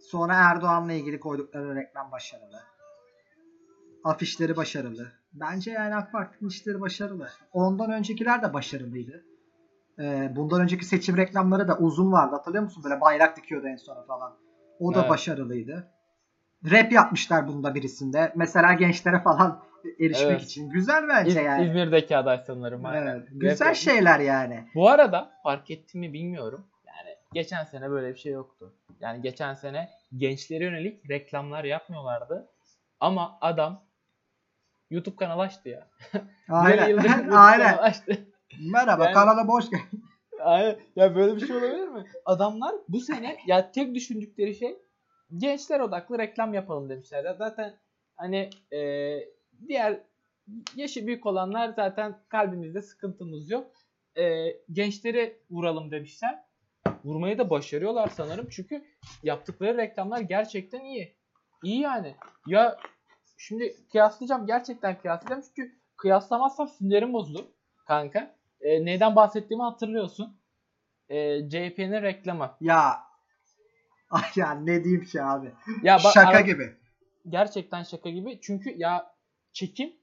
Sonra 0.00 0.34
Erdoğan'la 0.34 0.92
ilgili 0.92 1.20
koydukları 1.20 1.74
reklam 1.74 2.12
başarılı. 2.12 2.62
Afişleri 4.04 4.56
başarılı. 4.56 5.12
Bence 5.32 5.70
yani 5.70 5.94
AK 5.94 6.12
Parti'nin 6.12 6.48
işleri 6.50 6.80
başarılı. 6.80 7.28
Ondan 7.52 7.90
öncekiler 7.90 8.42
de 8.42 8.52
başarılıydı. 8.52 9.24
Ee, 9.98 10.32
bundan 10.36 10.60
önceki 10.60 10.84
seçim 10.84 11.16
reklamları 11.16 11.68
da 11.68 11.78
uzun 11.78 12.12
vardı. 12.12 12.34
Hatırlıyor 12.36 12.64
musun? 12.64 12.84
Böyle 12.84 13.00
bayrak 13.00 13.36
dikiyordu 13.36 13.66
en 13.68 13.76
sona 13.76 14.02
falan. 14.02 14.32
O 14.80 14.94
da 14.94 15.00
Evet. 15.00 15.10
başarılıydı. 15.10 15.88
Rap 16.70 16.92
yapmışlar 16.92 17.48
bunda 17.48 17.74
birisinde. 17.74 18.32
Mesela 18.36 18.72
gençlere 18.72 19.20
falan 19.20 19.62
erişmek 20.00 20.30
Evet. 20.30 20.42
için. 20.42 20.70
Güzel 20.70 21.08
bence 21.08 21.30
İz- 21.30 21.36
yani. 21.36 21.64
İzmir'deki 21.64 22.16
aday 22.16 22.38
sanırım. 22.46 22.86
Evet, 22.86 23.28
güzel 23.30 23.68
Rap- 23.70 23.74
şeyler 23.74 24.20
yani. 24.20 24.64
Bu 24.74 24.88
arada 24.88 25.30
fark 25.42 25.70
ettim 25.70 26.00
mi 26.00 26.12
bilmiyorum. 26.12 26.66
Yani 26.86 27.16
geçen 27.32 27.64
sene 27.64 27.90
böyle 27.90 28.08
bir 28.14 28.18
şey 28.18 28.32
yoktu. 28.32 28.72
Yani 29.00 29.22
geçen 29.22 29.54
sene 29.54 29.88
gençlere 30.16 30.64
yönelik 30.64 31.10
reklamlar 31.10 31.64
yapmıyorlardı. 31.64 32.48
Ama 33.00 33.38
adam 33.40 33.82
YouTube 34.90 35.16
kanalı 35.16 35.42
açtı 35.42 35.68
ya. 35.68 35.88
Aynen. 36.48 36.88
YouTube 36.88 37.36
Aynen. 37.36 37.66
kanalı 37.70 37.82
açtı. 37.82 38.26
Merhaba 38.60 39.04
Yani- 39.04 39.14
kanala 39.14 39.48
boş 39.48 39.70
gel. 39.70 39.80
Aynen. 40.40 40.78
Ya 40.96 41.16
böyle 41.16 41.36
bir 41.36 41.46
şey 41.46 41.56
olabilir 41.56 41.88
mi? 41.88 42.04
Adamlar 42.24 42.74
bu 42.88 43.00
sene 43.00 43.36
ya 43.46 43.70
tek 43.72 43.94
düşündükleri 43.94 44.54
şey 44.54 44.78
gençler 45.36 45.80
odaklı 45.80 46.18
reklam 46.18 46.54
yapalım 46.54 46.88
demişler. 46.88 47.34
Zaten 47.38 47.74
hani 48.16 48.50
e, 48.72 48.80
diğer 49.68 50.00
yaşı 50.76 51.06
büyük 51.06 51.26
olanlar 51.26 51.68
zaten 51.68 52.18
kalbimizde 52.28 52.82
sıkıntımız 52.82 53.50
yok. 53.50 53.72
E, 54.18 54.50
gençleri 54.72 55.38
vuralım 55.50 55.90
demişler. 55.90 56.44
Vurmayı 57.04 57.38
da 57.38 57.50
başarıyorlar 57.50 58.08
sanırım. 58.08 58.48
Çünkü 58.50 58.84
yaptıkları 59.22 59.76
reklamlar 59.76 60.20
gerçekten 60.20 60.84
iyi. 60.84 61.16
İyi 61.62 61.80
yani. 61.80 62.14
Ya 62.46 62.76
şimdi 63.36 63.76
kıyaslayacağım. 63.92 64.46
Gerçekten 64.46 65.00
kıyaslayacağım. 65.00 65.42
Çünkü 65.42 65.78
kıyaslamazsam 65.96 66.68
sinirim 66.68 67.12
bozulur 67.12 67.44
kanka. 67.84 68.36
E, 68.60 68.84
neyden 68.84 69.16
bahsettiğimi 69.16 69.62
hatırlıyorsun. 69.62 70.36
E, 71.08 71.48
CHP'nin 71.48 72.02
reklamı. 72.02 72.56
Ya. 72.60 73.00
Ay 74.10 74.22
ya 74.36 74.50
ne 74.54 74.84
diyeyim 74.84 75.04
ki 75.04 75.22
abi. 75.22 75.52
Ya 75.82 75.98
bak, 76.04 76.12
Şaka 76.14 76.28
ara- 76.28 76.40
gibi. 76.40 76.76
Gerçekten 77.28 77.82
şaka 77.82 78.10
gibi. 78.10 78.38
Çünkü 78.42 78.70
ya 78.78 79.14
çekim 79.52 79.96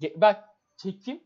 ge- 0.00 0.20
bak 0.20 0.44
çekim 0.76 1.20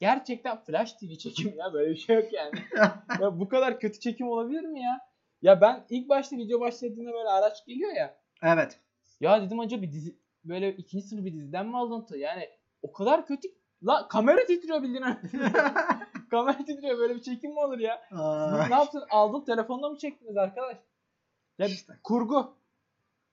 gerçekten 0.00 0.56
Flash 0.64 0.92
TV 0.92 1.14
çekim 1.18 1.54
ya 1.58 1.72
böyle 1.72 1.90
bir 1.90 1.96
şey 1.96 2.16
yok 2.16 2.32
yani. 2.32 2.52
ya 3.20 3.40
bu 3.40 3.48
kadar 3.48 3.80
kötü 3.80 4.00
çekim 4.00 4.28
olabilir 4.28 4.64
mi 4.64 4.82
ya? 4.82 4.98
Ya 5.42 5.60
ben 5.60 5.84
ilk 5.90 6.08
başta 6.08 6.36
video 6.36 6.60
başladığında 6.60 7.12
böyle 7.12 7.28
araç 7.28 7.66
geliyor 7.66 7.92
ya. 7.92 8.16
Evet. 8.42 8.80
Ya 9.20 9.42
dedim 9.42 9.60
acaba 9.60 9.82
bir 9.82 9.92
dizi 9.92 10.16
böyle 10.44 10.72
ikinci 10.72 11.06
sınıf 11.06 11.24
bir 11.24 11.32
diziden 11.32 11.66
mi 11.66 11.76
alıntı? 11.78 12.18
Yani 12.18 12.48
o 12.82 12.92
kadar 12.92 13.26
kötü. 13.26 13.48
La 13.86 14.08
kamera 14.08 14.46
titriyor 14.46 14.82
bildiğin. 14.82 15.04
kamera 16.30 16.58
titriyor 16.64 16.98
böyle 16.98 17.14
bir 17.14 17.22
çekim 17.22 17.50
mi 17.52 17.60
olur 17.60 17.78
ya? 17.78 18.02
Ay. 18.12 18.70
ne 18.70 18.74
yaptın? 18.74 19.04
Aldın 19.10 19.44
telefonla 19.44 19.88
mı 19.88 19.98
çektiniz 19.98 20.36
arkadaş? 20.36 20.76
Ya 21.58 21.66
İşte. 21.66 21.92
kurgu. 22.04 22.54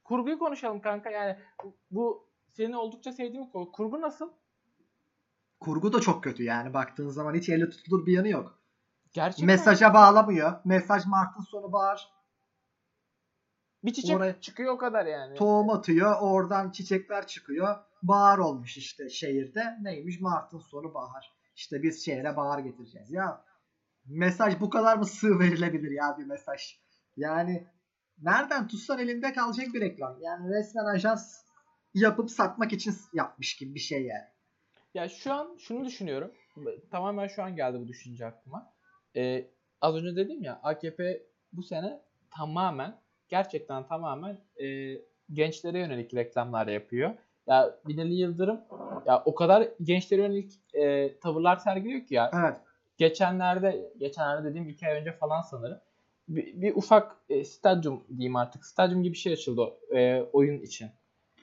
Kurguyu 0.04 0.40
konuşalım 0.40 0.82
kanka. 0.82 1.10
Yani 1.10 1.38
bu, 1.64 1.76
bu 1.92 2.28
seni 2.54 2.78
oldukça 2.78 3.12
sevdiğim 3.12 3.50
konu. 3.50 3.72
Kurgu 3.72 4.02
nasıl? 4.02 4.30
Kurgu 5.60 5.94
da 5.94 6.02
çok 6.02 6.24
kötü 6.24 6.44
yani 6.44 6.74
baktığın 6.74 7.10
zaman 7.10 7.34
hiç 7.34 7.50
elle 7.50 7.70
tutulur 7.70 8.06
bir 8.06 8.14
yanı 8.14 8.28
yok. 8.30 8.60
Gerçekten 9.14 9.46
Mesaja 9.46 9.94
bağlamıyor. 9.94 10.60
Mesaj 10.66 11.06
Mart'ın 11.06 11.44
sonu 11.44 11.72
bağır. 11.72 12.10
bir 13.84 13.94
çiçek 13.94 14.18
oraya- 14.18 14.42
çıkıyor 14.42 14.74
o 14.74 14.78
kadar 14.78 15.06
yani. 15.06 15.36
Tohum 15.36 15.70
atıyor. 15.70 16.16
Oradan 16.22 16.72
çiçekler 16.72 17.28
çıkıyor. 17.28 17.78
Bahar 18.08 18.38
olmuş 18.38 18.78
işte 18.78 19.10
şehirde. 19.10 19.78
Neymiş? 19.82 20.22
Mart'ın 20.22 20.60
sonu 20.60 20.94
bahar. 20.94 21.36
İşte 21.56 21.84
biz 21.84 22.06
şehre 22.06 22.38
bahar 22.38 22.60
getireceğiz. 22.60 23.12
Ya 23.12 23.46
mesaj 24.06 24.60
bu 24.60 24.70
kadar 24.70 24.98
mı 24.98 25.06
sığ 25.06 25.40
verilebilir 25.40 25.92
ya 25.92 26.18
bir 26.20 26.26
mesaj? 26.26 26.80
Yani 27.18 27.68
nereden 28.22 28.68
tutsan 28.68 29.00
elinde 29.00 29.34
kalacak 29.34 29.68
bir 29.74 29.82
reklam. 29.82 30.18
Yani 30.22 30.50
resmen 30.50 30.86
ajans 30.86 31.46
yapıp 31.94 32.32
satmak 32.32 32.74
için 32.74 32.94
yapmış 33.14 33.56
gibi 33.56 33.76
bir 33.76 33.80
şey 33.80 34.06
yani. 34.06 34.28
Ya 34.94 35.10
şu 35.10 35.34
an 35.34 35.58
şunu 35.60 35.86
düşünüyorum. 35.86 36.32
Tamamen 36.92 37.28
şu 37.28 37.44
an 37.44 37.56
geldi 37.56 37.80
bu 37.80 37.88
düşünce 37.88 38.26
aklıma. 38.26 38.74
Ee, 39.16 39.48
az 39.82 39.96
önce 39.96 40.16
dedim 40.16 40.44
ya 40.44 40.60
AKP 40.64 41.24
bu 41.54 41.64
sene 41.64 42.02
tamamen 42.32 43.02
gerçekten 43.30 43.88
tamamen 43.88 44.42
e, 44.64 44.96
gençlere 45.34 45.80
yönelik 45.80 46.14
reklamlar 46.14 46.68
yapıyor. 46.68 47.16
Ya 47.48 47.76
Binali 47.88 48.14
Yıldırım 48.16 48.62
ya 49.06 49.24
o 49.26 49.36
kadar 49.36 49.68
gençlere 49.84 50.22
yönelik 50.22 50.52
e, 50.74 51.14
tavırlar 51.20 51.56
sergiliyor 51.58 52.06
ki 52.06 52.16
ya. 52.16 52.32
Evet. 52.34 52.56
geçenlerde 52.98 53.92
geçenlerde 53.98 54.50
dediğim 54.50 54.70
iki 54.70 54.88
ay 54.88 55.00
önce 55.02 55.12
falan 55.12 55.42
sanırım 55.42 55.80
bir, 56.30 56.62
bir 56.62 56.76
ufak 56.76 57.18
e, 57.30 57.44
stadyum 57.44 58.04
diyeyim 58.10 58.36
artık 58.36 58.66
stadyum 58.66 59.04
gibi 59.04 59.14
bir 59.14 59.18
şey 59.18 59.34
açıldı 59.34 59.74
e, 59.96 60.22
oyun 60.34 60.62
için 60.62 60.90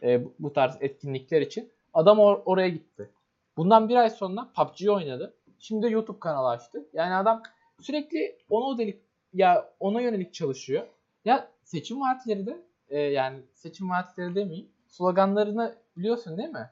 E, 0.02 0.24
bu- 0.24 0.34
bu 0.38 0.52
tarz 0.52 0.76
etkinlikler 0.80 1.40
için. 1.40 1.70
Adam 1.94 2.18
or- 2.18 2.42
oraya 2.44 2.68
gitti. 2.68 3.10
Bundan 3.56 3.88
bir 3.88 3.96
ay 3.96 4.10
sonra 4.10 4.48
PUBG 4.56 4.88
oynadı. 4.88 5.34
Şimdi 5.58 5.86
de 5.86 5.90
YouTube 5.90 6.18
kanalı 6.18 6.48
açtı. 6.48 6.86
Yani 6.92 7.14
adam 7.14 7.42
sürekli 7.80 8.36
ona 8.50 8.82
yönelik 8.82 9.02
ya 9.34 9.68
ona 9.80 10.00
yönelik 10.00 10.34
çalışıyor. 10.34 10.86
Ya 11.24 11.48
seçim 11.64 12.00
vaatleri 12.00 12.46
de 12.46 12.62
e, 12.88 13.00
yani 13.00 13.38
seçim 13.54 13.90
vaatleri 13.90 14.34
demeyeyim 14.34 14.68
sloganlarını 14.92 15.74
biliyorsun 15.96 16.38
değil 16.38 16.48
mi? 16.48 16.70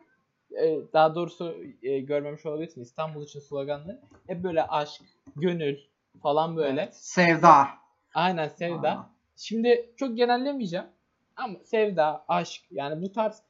E, 0.52 0.78
daha 0.92 1.14
doğrusu 1.14 1.56
e, 1.83 2.00
görmemiş 2.00 2.46
olabilirsin 2.46 2.80
İstanbul 2.83 3.24
için 3.24 3.40
sloganları 3.40 4.00
hep 4.26 4.42
böyle 4.44 4.66
aşk, 4.66 5.02
gönül 5.37 5.78
falan 6.22 6.56
böyle. 6.56 6.88
Sevda. 6.92 7.66
Aynen 8.14 8.48
sevda. 8.48 8.90
Aa. 8.90 9.11
Şimdi 9.37 9.90
çok 9.96 10.16
genellemeyeceğim 10.16 10.87
ama 11.37 11.59
sevda, 11.64 12.24
aşk 12.28 12.62
yani 12.70 13.02
bu 13.02 13.12
tarz 13.12 13.42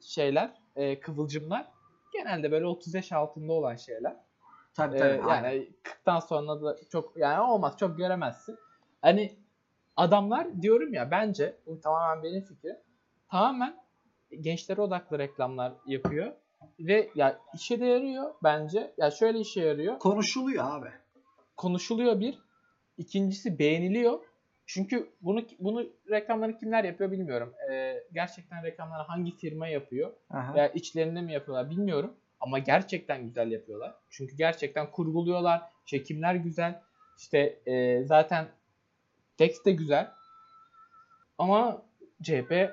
şeyler, 0.00 0.50
e, 0.76 1.00
kıvılcımlar 1.00 1.68
genelde 2.12 2.50
böyle 2.50 2.66
30 2.66 2.94
yaş 2.94 3.12
altında 3.12 3.52
olan 3.52 3.76
şeyler. 3.76 4.16
Tabii 4.74 4.96
Ee, 4.96 4.98
tabii. 4.98 5.22
aynen. 5.22 5.50
yani 5.50 5.68
40'tan 5.84 6.26
sonra 6.26 6.62
da 6.62 6.76
çok 6.92 7.16
yani 7.16 7.40
olmaz 7.40 7.76
çok 7.78 7.98
göremezsin. 7.98 8.58
Hani 9.02 9.36
adamlar 9.96 10.62
diyorum 10.62 10.94
ya 10.94 11.10
bence 11.10 11.56
bu 11.66 11.80
tamamen 11.80 12.22
benim 12.22 12.42
fikrim. 12.42 12.76
Tamamen 13.30 13.76
gençlere 14.40 14.80
odaklı 14.80 15.18
reklamlar 15.18 15.72
yapıyor 15.86 16.32
ve 16.80 17.10
ya 17.14 17.38
işe 17.54 17.80
de 17.80 17.86
yarıyor 17.86 18.34
bence. 18.42 18.94
Ya 18.96 19.10
şöyle 19.10 19.38
işe 19.38 19.60
yarıyor. 19.60 19.98
Konuşuluyor 19.98 20.64
abi. 20.70 20.88
Konuşuluyor 21.56 22.20
bir. 22.20 22.38
İkincisi 22.98 23.58
beğeniliyor. 23.58 24.18
Çünkü 24.66 25.10
bunu 25.20 25.44
bunu 25.58 25.86
reklamları 26.10 26.58
kimler 26.58 26.84
yapıyor 26.84 27.10
bilmiyorum. 27.10 27.54
Ee, 27.70 28.02
gerçekten 28.12 28.64
reklamları 28.64 29.02
hangi 29.02 29.36
firma 29.36 29.68
yapıyor? 29.68 30.12
Aha. 30.30 30.54
veya 30.54 30.68
içlerinde 30.68 31.20
mi 31.20 31.32
yapıyorlar 31.32 31.70
bilmiyorum. 31.70 32.14
Ama 32.40 32.58
gerçekten 32.58 33.24
güzel 33.24 33.50
yapıyorlar. 33.52 33.94
Çünkü 34.10 34.36
gerçekten 34.36 34.90
kurguluyorlar. 34.90 35.62
Çekimler 35.86 36.34
güzel. 36.34 36.82
İşte 37.18 37.58
e, 37.66 38.04
zaten 38.04 38.48
tekst 39.36 39.66
de 39.66 39.72
güzel. 39.72 40.10
Ama 41.38 41.82
CHP 42.22 42.70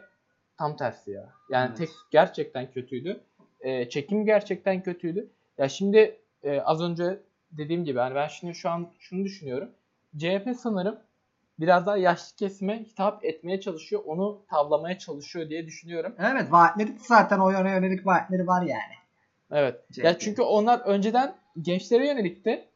tam 0.63 0.78
tersi 0.78 1.12
ya. 1.12 1.30
Yani 1.49 1.67
Evet. 1.67 1.78
tekst 1.78 1.95
gerçekten 2.12 2.71
kötüydü. 2.71 3.23
E, 3.60 3.89
çekim 3.89 4.26
gerçekten 4.26 4.84
kötüydü. 4.84 5.30
Ya 5.58 5.69
şimdi 5.69 6.19
e, 6.43 6.62
az 6.62 6.82
önce 6.82 7.19
dediğim 7.52 7.86
gibi 7.86 7.99
hani 7.99 8.15
ben 8.15 8.28
şimdi 8.28 8.56
şu 8.56 8.69
an 8.69 8.88
şunu 8.99 9.23
düşünüyorum. 9.23 9.69
CHP 10.17 10.49
sanırım 10.58 10.99
biraz 11.60 11.86
daha 11.86 11.97
yaşlı 11.97 12.36
kesime 12.36 12.80
hitap 12.84 13.26
etmeye 13.26 13.60
çalışıyor. 13.60 14.02
Onu 14.06 14.45
tavlamaya 14.49 14.97
çalışıyor 14.97 15.49
diye 15.49 15.65
düşünüyorum. 15.65 16.15
Evet 16.19 16.52
vaatleri 16.52 16.91
zaten 16.99 17.39
o 17.39 17.49
yöne 17.49 17.71
yönelik 17.71 18.06
vaatleri 18.06 18.47
var 18.47 18.62
yani. 18.62 18.93
Evet. 19.52 19.80
CHP. 19.91 20.04
Ya 20.04 20.19
çünkü 20.19 20.41
onlar 20.41 20.80
önceden 20.80 21.36
gençlere 21.62 22.08
yönelikti. 22.08 22.67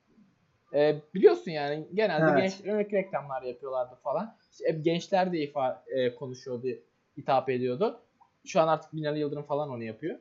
Ee, 0.74 0.96
biliyorsun 1.16 1.52
yani 1.52 1.88
genelde 1.94 2.26
Evet. 2.32 2.38
gençlere 2.38 2.72
yönelik 2.72 2.94
reklamlar 2.94 3.42
yapıyorlardı 3.42 3.96
falan. 4.04 4.36
İşte 4.52 4.74
hep 4.74 4.86
gençler 4.86 5.32
de 5.32 5.40
ifa, 5.40 5.84
e, 5.88 6.16
konuşuyordu, 6.16 6.68
hitap 7.18 7.50
ediyordu. 7.50 8.00
Şu 8.46 8.62
an 8.62 8.68
artık 8.68 8.94
Binali 8.94 9.20
Yıldırım 9.20 9.44
falan 9.44 9.70
onu 9.70 9.84
yapıyor. 9.84 10.20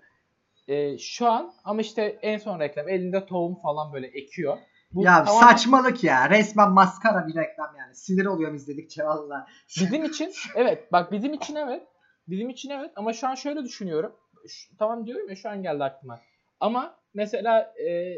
Ee, 0.69 0.99
şu 0.99 1.27
an 1.27 1.53
ama 1.65 1.81
işte 1.81 2.19
en 2.23 2.39
son 2.39 2.61
reklam 2.61 2.89
elinde 2.89 3.27
tohum 3.27 3.55
falan 3.63 3.93
böyle 3.93 4.07
ekiyor. 4.07 4.59
Bu 4.93 5.05
ya 5.05 5.25
tamamen 5.25 5.47
saçmalık 5.47 6.05
ya. 6.05 6.31
Resmen 6.31 6.71
maskara 6.71 7.29
bir 7.29 7.35
reklam 7.35 7.77
yani. 7.79 7.95
Sinir 7.95 8.27
oluyorum 8.27 8.57
izledikçe 8.57 9.05
valla. 9.05 9.47
bizim 9.81 10.05
için 10.11 10.33
evet 10.55 10.93
bak 10.93 11.13
bizim 11.13 11.35
için 11.35 11.57
evet. 11.57 11.83
Bizim 12.29 12.51
için 12.51 12.71
evet 12.71 12.91
ama 12.97 13.13
şu 13.13 13.29
an 13.29 13.35
şöyle 13.35 13.65
düşünüyorum. 13.65 14.17
şu- 14.49 14.77
tamam 14.77 15.07
diyorum 15.07 15.29
ya 15.29 15.37
şu 15.37 15.51
an 15.51 15.63
geldi 15.63 15.85
aklıma. 15.85 16.21
Ama 16.61 16.97
mesela 17.15 17.75
e, 17.89 18.17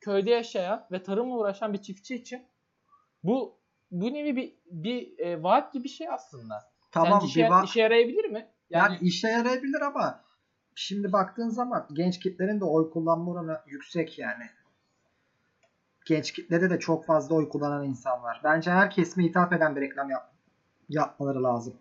köyde 0.00 0.30
yaşayan 0.30 0.86
ve 0.92 1.02
tarımla 1.02 1.34
uğraşan 1.34 1.72
bir 1.72 1.82
çiftçi 1.82 2.14
için 2.14 2.46
bu 3.24 3.58
bu 3.90 4.14
nevi 4.14 4.36
bir 4.36 4.54
bir 4.66 5.18
e, 5.18 5.42
vaat 5.42 5.72
gibi 5.72 5.84
bir 5.84 5.88
şey 5.88 6.08
aslında. 6.08 6.71
Tamam 6.92 7.20
Sence 7.20 7.26
işe, 7.26 7.48
va- 7.48 7.64
işe 7.64 7.80
yarayabilir 7.80 8.24
mi? 8.24 8.48
yani, 8.70 8.92
Yani, 8.92 8.98
işe 9.00 9.28
yarayabilir 9.28 9.80
ama 9.80 10.20
şimdi 10.74 11.12
baktığın 11.12 11.48
zaman 11.48 11.86
genç 11.92 12.20
kitlerin 12.20 12.60
de 12.60 12.64
oy 12.64 12.90
kullanma 12.90 13.32
oranı 13.32 13.60
yüksek 13.66 14.18
yani. 14.18 14.44
Genç 16.06 16.32
kitlede 16.32 16.70
de 16.70 16.78
çok 16.78 17.06
fazla 17.06 17.34
oy 17.34 17.48
kullanan 17.48 17.84
insan 17.84 18.22
var. 18.22 18.40
Bence 18.44 18.70
her 18.70 18.90
kesime 18.90 19.24
hitap 19.24 19.52
eden 19.52 19.76
bir 19.76 19.80
reklam 19.80 20.10
yap 20.10 20.32
yapmaları 20.88 21.42
lazım. 21.42 21.74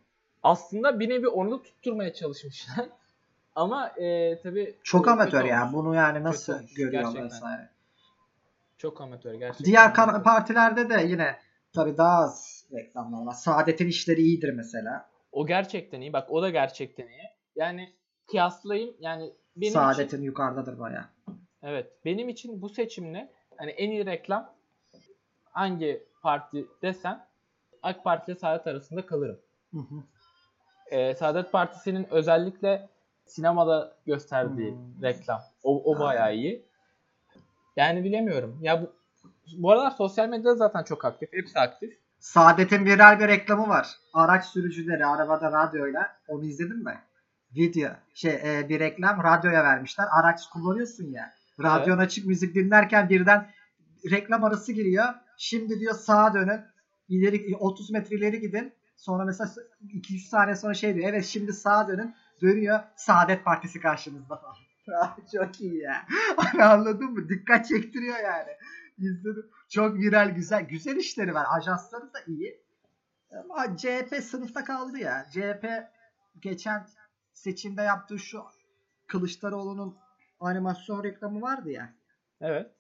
aslında 0.44 1.00
bir 1.00 1.10
nevi 1.10 1.28
onu 1.28 1.52
da 1.52 1.62
tutturmaya 1.64 2.14
çalışmışlar. 2.14 2.86
Ama 3.56 3.88
e, 3.88 4.40
tabii 4.44 4.76
Çok 4.84 5.08
amatör 5.08 5.46
ya. 5.46 5.62
olmuş. 5.62 5.74
Bunu 5.74 5.96
yani 5.96 6.24
nasıl 6.24 6.54
olmuş, 6.54 6.74
görüyor 6.74 6.92
gerçekten. 7.04 7.26
vesaire. 7.26 7.70
Çok 8.78 9.02
amatör 9.02 9.34
gerçekten. 9.34 9.66
Diğer 9.66 9.94
amatör. 9.98 10.24
partilerde 10.24 10.90
de 10.90 11.02
yine 11.04 11.36
tabii 11.74 11.98
daha 11.98 12.18
az 12.18 12.61
reklamlar 12.74 13.26
var. 13.26 13.34
Saadet'in 13.34 13.88
işleri 13.88 14.22
iyidir 14.22 14.54
mesela. 14.54 15.10
O 15.32 15.48
gerçekten 15.48 16.02
iyi. 16.02 16.14
Bak 16.14 16.32
o 16.32 16.42
da 16.42 16.50
gerçekten 16.50 17.08
iyi. 17.08 17.30
Yani 17.56 17.94
kıyaslayayım 18.28 18.96
yani 19.00 19.34
benim 19.56 19.72
için 19.72 19.80
Saadet'in 19.80 20.22
yukarıdadır 20.22 20.80
bayağı. 20.80 21.06
evet 21.64 21.92
benim 22.06 22.30
için 22.30 22.62
bu 22.62 22.70
seçimle 22.70 23.32
hani 23.58 23.72
en 23.72 23.92
iyi 23.92 24.06
reklam 24.06 24.54
hangi 25.52 26.04
parti 26.22 26.66
desen 26.82 27.26
AK 27.84 28.04
Parti 28.04 28.32
ile 28.32 28.40
Saadet 28.40 28.68
arasında 28.68 29.06
kalırım. 29.06 29.40
Hı 29.72 29.78
hı. 29.80 29.96
Ee, 30.92 31.16
Saadet 31.16 31.52
Partisi'nin 31.52 32.08
özellikle 32.12 32.90
sinemada 33.26 33.96
gösterdiği 34.06 34.72
Hmm. 34.72 35.02
reklam. 35.04 35.42
O, 35.64 35.92
o 35.96 36.00
bayağı 36.00 36.36
iyi. 36.36 36.66
Yani 37.76 38.04
bilemiyorum. 38.04 38.60
Ya 38.62 38.82
bu 38.82 38.94
bu 39.58 39.72
aralar 39.72 39.92
sosyal 39.92 40.30
medyada 40.30 40.56
zaten 40.56 40.84
çok 40.84 41.06
aktif. 41.06 41.34
Hepsi 41.34 41.60
aktif. 41.60 41.98
Saadet'in 42.22 42.86
viral 42.86 43.20
bir 43.20 43.28
reklamı 43.28 43.68
var. 43.68 43.88
Araç 44.14 44.46
sürücüleri 44.46 45.06
arabada 45.06 45.52
radyoyla. 45.52 46.18
Onu 46.28 46.46
izledin 46.46 46.84
mi? 46.84 47.00
Video. 47.56 47.90
Şey 48.14 48.32
e, 48.32 48.70
bir 48.70 48.80
reklam 48.80 49.24
radyoya 49.24 49.64
vermişler. 49.64 50.08
Araç 50.12 50.50
kullanıyorsun 50.54 51.12
ya. 51.12 51.34
Radyon 51.64 51.98
açık 51.98 52.26
müzik 52.26 52.56
dinlerken 52.56 53.10
birden 53.10 53.50
reklam 54.12 54.44
arası 54.44 54.72
giriyor. 54.72 55.06
Şimdi 55.38 55.80
diyor 55.80 55.94
sağa 55.94 56.34
dönün. 56.34 56.62
İleri 57.10 57.56
30 57.60 57.92
metre 57.92 58.16
ileri 58.16 58.40
gidin. 58.40 58.74
Sonra 58.98 59.26
mesela 59.26 59.50
200 59.94 60.30
saniye 60.30 60.56
sonra 60.56 60.74
şey 60.74 60.96
diyor. 60.96 61.10
Evet 61.10 61.26
şimdi 61.26 61.54
sağa 61.54 61.88
dönün. 61.88 62.16
Dönüyor. 62.42 62.80
Saadet 62.96 63.46
Partisi 63.46 63.80
karşınızda 63.80 64.36
falan. 64.36 64.56
Çok 65.36 65.62
iyi 65.62 65.78
ya. 65.78 66.06
Anladın 66.72 67.12
mı? 67.12 67.30
Dikkat 67.30 67.68
çektiriyor 67.68 68.18
yani. 68.24 68.52
İzledim. 68.98 69.52
Çok 69.70 69.96
viral 69.96 70.30
güzel. 70.30 70.64
Güzel 70.64 70.96
işleri 70.96 71.34
var. 71.34 71.46
Ajansları 71.50 72.14
da 72.14 72.20
iyi. 72.28 72.62
Ama 73.32 73.78
CHP 73.78 74.24
sınıfta 74.24 74.64
kaldı 74.64 74.98
ya. 74.98 75.26
CHP 75.34 75.66
geçen 76.40 76.88
seçimde 77.34 77.82
yaptığı 77.82 78.20
şu 78.20 78.44
Kılıçdaroğlu'nun 79.08 79.98
animasyon 80.40 81.04
reklamı 81.04 81.42
vardı 81.42 81.72
ya. 81.72 81.94
Evet. 82.42 82.72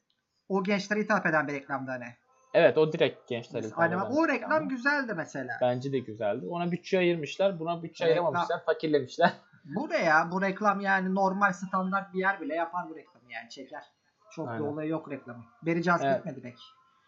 O 0.49 0.63
gençlere 0.63 0.99
hitap 0.99 1.25
eden 1.25 1.47
bir 1.47 1.53
reklamdı 1.53 1.91
hani. 1.91 2.15
Evet 2.53 2.77
o 2.77 2.93
direkt 2.93 3.27
gençler 3.27 3.63
hitap 3.63 3.79
eden 3.79 3.97
o 3.99 4.27
reklam 4.27 4.27
reklamdı. 4.27 4.69
güzeldi 4.69 5.13
mesela. 5.17 5.57
Bence 5.61 5.91
de 5.91 5.99
güzeldi. 5.99 6.45
Ona 6.47 6.71
bütçe 6.71 6.97
ayırmışlar. 6.97 7.59
Buna 7.59 7.83
bütçe 7.83 8.05
Reklam- 8.05 8.09
ayıramamışlar. 8.09 8.65
Fakirlemişler. 8.65 9.33
Bu 9.65 9.89
ne 9.89 9.97
ya? 9.97 10.31
Bu 10.31 10.41
reklam 10.41 10.79
yani 10.79 11.15
normal 11.15 11.53
standart 11.53 12.13
bir 12.13 12.19
yer 12.19 12.41
bile 12.41 12.55
yapar 12.55 12.89
bu 12.89 12.95
reklamı 12.95 13.31
yani 13.31 13.49
çeker. 13.49 13.83
Çok 14.31 14.47
Aynen. 14.47 14.63
bir 14.63 14.67
olayı 14.67 14.89
yok 14.89 15.11
reklamı. 15.11 15.43
Beni 15.61 15.83
cazip 15.83 16.05
Evet. 16.05 16.19
etmedi 16.19 16.41
pek. 16.41 16.57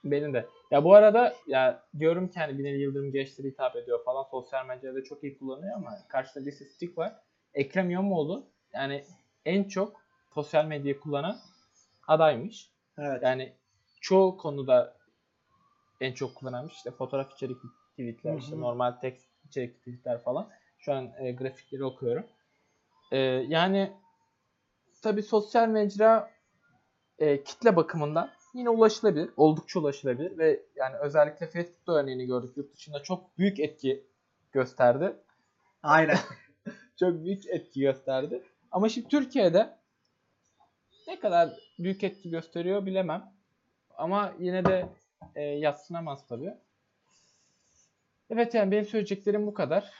Benim 0.03 0.33
de. 0.33 0.47
Ya 0.71 0.83
bu 0.83 0.95
arada 0.95 1.33
ya 1.47 1.83
diyorum 1.99 2.27
ki 2.27 2.39
hani 2.39 2.57
Binali 2.57 2.81
Yıldırım 2.81 3.11
gençlere 3.11 3.47
hitap 3.47 3.75
ediyor 3.75 4.03
falan. 4.03 4.23
Sosyal 4.23 4.65
medyada 4.65 5.03
çok 5.03 5.23
iyi 5.23 5.37
kullanıyor 5.37 5.75
ama 5.75 5.97
karşıda 6.09 6.45
bir 6.45 6.51
istatistik 6.51 6.97
var. 6.97 7.15
Ekrem 7.53 7.89
İmamoğlu 7.91 8.45
yani 8.73 9.05
en 9.45 9.63
çok 9.63 10.01
sosyal 10.33 10.65
medyayı 10.65 10.99
kullanan 10.99 11.37
adaymış. 12.07 12.69
Evet. 12.97 13.23
Yani 13.23 13.53
çoğu 14.01 14.37
konuda 14.37 14.97
en 16.01 16.13
çok 16.13 16.35
kullanılmış. 16.35 16.73
İşte 16.73 16.91
fotoğraf 16.91 17.33
içerikli 17.33 17.69
tweetler, 17.91 18.37
işte 18.37 18.59
normal 18.59 18.91
tekst 18.91 19.27
içerikli 19.45 19.77
tweetler 19.79 20.23
falan. 20.23 20.49
Şu 20.77 20.93
an 20.93 21.11
e, 21.19 21.31
grafikleri 21.31 21.83
okuyorum. 21.83 22.25
E, 23.11 23.17
yani 23.47 23.93
tabi 25.01 25.23
sosyal 25.23 25.67
mecra 25.67 26.29
e, 27.19 27.43
kitle 27.43 27.75
bakımından 27.75 28.29
yine 28.53 28.69
ulaşılabilir. 28.69 29.29
Oldukça 29.37 29.79
ulaşılabilir 29.79 30.37
ve 30.37 30.63
yani 30.75 30.95
özellikle 30.97 31.47
Facebook'ta 31.47 31.93
örneğini 31.93 32.25
gördük. 32.25 32.57
Yurt 32.57 32.73
dışında 32.73 33.03
çok 33.03 33.37
büyük 33.37 33.59
etki 33.59 34.07
gösterdi. 34.51 35.15
Aynen. 35.83 36.17
Çok 36.99 37.23
büyük 37.23 37.47
etki 37.49 37.79
gösterdi. 37.79 38.43
Ama 38.71 38.89
şimdi 38.89 39.07
Türkiye'de 39.07 39.77
ne 41.07 41.19
kadar 41.19 41.49
büyük 41.79 42.03
etki 42.03 42.29
gösteriyor 42.29 42.85
bilemem. 42.85 43.33
Ama 43.97 44.33
yine 44.39 44.65
de 44.65 44.89
e, 45.35 45.41
yatsınamaz 45.41 46.27
tabii. 46.27 46.53
Evet 48.29 48.53
yani 48.53 48.71
benim 48.71 48.85
söyleyeceklerim 48.85 49.47
bu 49.47 49.53
kadar. 49.53 49.93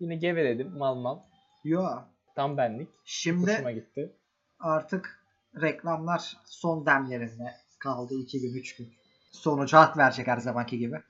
Yine 0.00 0.16
geveledim 0.16 0.78
mal 0.78 0.94
mal. 0.94 1.18
Yo. 1.64 1.86
Tam 2.34 2.56
benlik. 2.56 2.88
Şimdi 3.04 3.52
Hoşuma 3.52 3.72
gitti. 3.72 4.12
artık 4.60 5.19
reklamlar 5.60 6.36
son 6.44 6.86
demlerinde 6.86 7.54
kaldı 7.78 8.14
2 8.14 8.40
gün 8.40 8.54
3 8.54 8.76
gün. 8.76 8.92
Sonucu 9.30 9.76
hak 9.76 9.96
verecek 9.98 10.26
her 10.26 10.38
zamanki 10.38 10.78
gibi. 10.78 11.02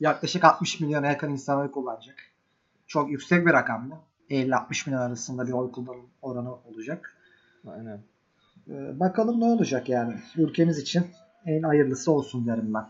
Yaklaşık 0.00 0.44
60 0.44 0.80
milyona 0.80 1.06
yakın 1.06 1.30
insan 1.30 1.58
oy 1.58 1.70
kullanacak. 1.70 2.16
Çok 2.86 3.10
yüksek 3.10 3.46
bir 3.46 3.52
rakam 3.52 3.90
bu. 3.90 3.94
50-60 4.30 4.90
milyon 4.90 5.02
arasında 5.02 5.46
bir 5.46 5.52
oy 5.52 5.72
kullanım 5.72 6.10
oranı 6.22 6.54
olacak. 6.54 7.16
Aynen. 7.66 8.00
Ee, 8.68 9.00
bakalım 9.00 9.40
ne 9.40 9.44
olacak 9.44 9.88
yani. 9.88 10.14
Ülkemiz 10.36 10.78
için 10.78 11.06
en 11.46 11.62
hayırlısı 11.62 12.12
olsun 12.12 12.46
derim 12.46 12.74
ben. 12.74 12.88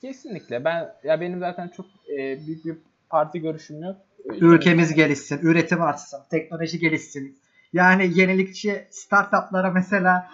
Kesinlikle. 0.00 0.64
Ben 0.64 0.94
ya 1.04 1.20
benim 1.20 1.40
zaten 1.40 1.68
çok 1.68 1.86
e, 2.10 2.46
büyük 2.46 2.64
bir 2.64 2.76
parti 3.10 3.40
görüşüm 3.40 3.82
yok. 3.82 3.96
Ülkemiz 4.24 4.94
gelişsin, 4.94 5.38
üretim 5.42 5.82
artsın, 5.82 6.20
teknoloji 6.30 6.78
gelişsin. 6.78 7.38
Yani 7.74 8.20
yenilikçi 8.20 8.86
startuplara 8.90 9.70
mesela 9.70 10.30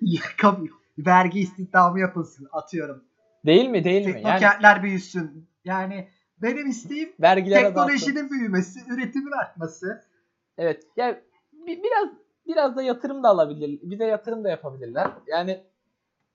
vergi 0.98 1.40
istihdamı 1.40 2.00
yapılsın 2.00 2.48
atıyorum. 2.52 3.04
Değil 3.46 3.68
mi? 3.68 3.84
Değil 3.84 4.06
mi? 4.06 4.10
Yani 4.12 4.22
Teknokentler 4.22 4.82
büyüsün. 4.82 5.48
Yani 5.64 6.08
benim 6.38 6.70
isteğim 6.70 7.12
vergiler 7.20 7.64
azalsın. 7.64 7.88
teknolojinin 7.96 8.30
büyümesi, 8.30 8.80
üretimin 8.90 9.32
artması. 9.32 10.04
Evet. 10.58 10.82
Yani 10.96 11.16
bi- 11.52 11.82
biraz 11.82 12.08
biraz 12.46 12.76
da 12.76 12.82
yatırım 12.82 13.22
da 13.22 13.28
alabilir. 13.28 13.80
Bize 13.82 14.04
yatırım 14.04 14.44
da 14.44 14.48
yapabilirler. 14.50 15.10
Yani 15.26 15.60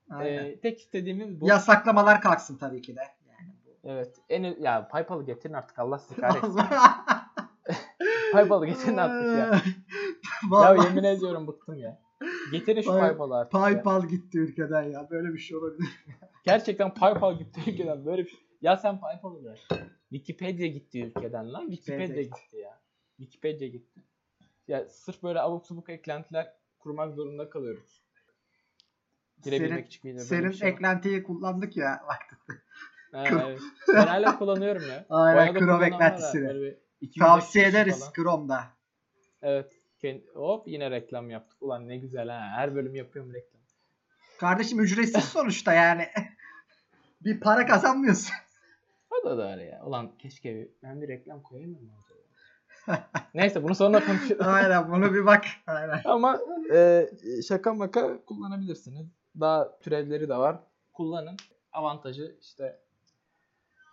Aynen. 0.10 0.46
e, 0.46 0.60
tek 0.60 0.80
istediğimiz 0.80 1.42
bu. 1.42 1.48
Yasaklamalar 1.48 2.22
kalksın 2.22 2.58
tabii 2.58 2.82
ki 2.82 2.96
de. 2.96 3.02
Yani 3.30 3.50
bu. 3.66 3.90
Evet. 3.90 4.16
En 4.30 4.44
ya 4.44 4.88
PayPal'ı 4.88 5.26
getirin 5.26 5.54
artık 5.54 5.80
Allah 5.80 6.00
sizi 6.00 6.16
kahretsin. 6.22 6.62
PayPal'ı 8.32 8.66
getirin 8.66 8.98
artık 8.98 9.38
ya. 9.38 9.62
Ya 10.64 10.76
yemin 10.84 11.04
ediyorum 11.04 11.48
bıktım 11.48 11.78
ya. 11.78 12.02
Getirin 12.52 12.82
şu 12.82 12.90
Pay- 12.90 13.00
PayPal'ı 13.00 13.36
artık. 13.36 13.54
ya. 13.54 13.60
PayPal 13.60 14.08
gitti 14.08 14.38
ülkeden 14.40 14.84
ya. 14.84 15.08
Böyle 15.10 15.34
bir 15.34 15.40
şey 15.40 15.58
olabilir. 15.58 15.90
Gerçekten 16.44 16.94
PayPal 16.94 17.38
gitti 17.38 17.62
ülkeden 17.68 18.06
böyle 18.06 18.24
bir 18.24 18.30
şey. 18.30 18.40
Ya 18.62 18.78
sen 18.78 19.00
PayPal'ı 19.00 19.44
bırak. 19.44 19.58
Wikipedia 20.10 20.68
gitti 20.68 21.04
ülkeden 21.04 21.54
lan. 21.54 21.70
Wikipedia 21.70 22.06
Wikipedia 22.06 22.24
gitti 22.24 22.58
ya. 22.58 22.80
Wikipedia 23.18 23.68
gitti. 23.68 24.04
Ya 24.68 24.86
sırf 24.90 25.24
böyle 25.24 25.42
abuk 25.42 25.66
subuk 25.66 25.90
eklentiler 25.90 26.54
kurmak 26.80 27.14
zorunda 27.14 27.50
kalıyoruz. 27.50 28.02
Girebilmek 29.44 29.70
Senin, 29.70 29.86
için 29.88 30.04
böyle 30.04 30.20
senin 30.20 30.52
şey 30.52 30.68
var. 30.68 30.74
eklentiyi 30.74 31.24
kullandık 31.24 31.78
ya. 31.78 32.02
Bak, 32.08 32.40
Ha, 33.12 33.24
evet. 33.48 33.60
Ben 33.94 34.08
hala 34.08 34.38
kullanıyorum 34.40 34.84
ya. 34.90 35.06
Aynen, 35.10 35.54
Chrome 35.54 35.72
var 35.74 35.88
eklentisini. 35.88 36.78
Böyle 37.02 37.02
bir 37.02 37.08
200 37.08 37.26
Tavsiye 37.26 37.68
ederiz 37.68 38.00
falan. 38.00 38.14
Chrome'da. 38.14 38.64
Evet. 39.42 39.74
Hop 40.34 40.68
yine 40.68 40.92
reklam 40.92 41.30
yaptık. 41.30 41.62
Ulan 41.62 41.88
ne 41.88 41.98
güzel 41.98 42.30
ha. 42.30 42.50
Her 42.56 42.76
bölüm 42.76 42.96
yapıyorum 42.96 43.34
reklam. 43.34 43.62
Kardeşim 44.40 44.80
ücretsiz 44.80 45.24
sonuçta 45.24 45.74
yani. 45.74 46.08
bir 47.22 47.40
para 47.40 47.66
kazanmıyorsun. 47.66 48.36
O 49.10 49.26
da 49.26 49.38
doğru 49.38 49.64
ya. 49.64 49.84
Ulan 49.86 50.18
keşke 50.18 50.68
ben 50.84 51.02
bir 51.02 51.08
reklam 51.08 51.42
koyayım 51.42 51.72
mı? 51.72 51.78
Neyse 53.34 53.64
bunu 53.64 53.76
sonra 53.76 54.06
konuşuruz. 54.06 54.48
Aynen 54.48 54.92
bunu 54.92 55.14
bir 55.14 55.26
bak. 55.26 55.46
Aynen. 55.68 56.02
Ama 56.06 56.40
e, 56.74 57.08
şaka 57.48 57.74
maka 57.74 58.26
kullanabilirsiniz. 58.26 59.08
Daha 59.40 59.80
türevleri 59.80 60.30
de 60.30 60.38
var. 60.38 60.60
Kullanın. 60.94 61.38
Avantajı 61.72 62.38
işte 62.42 62.80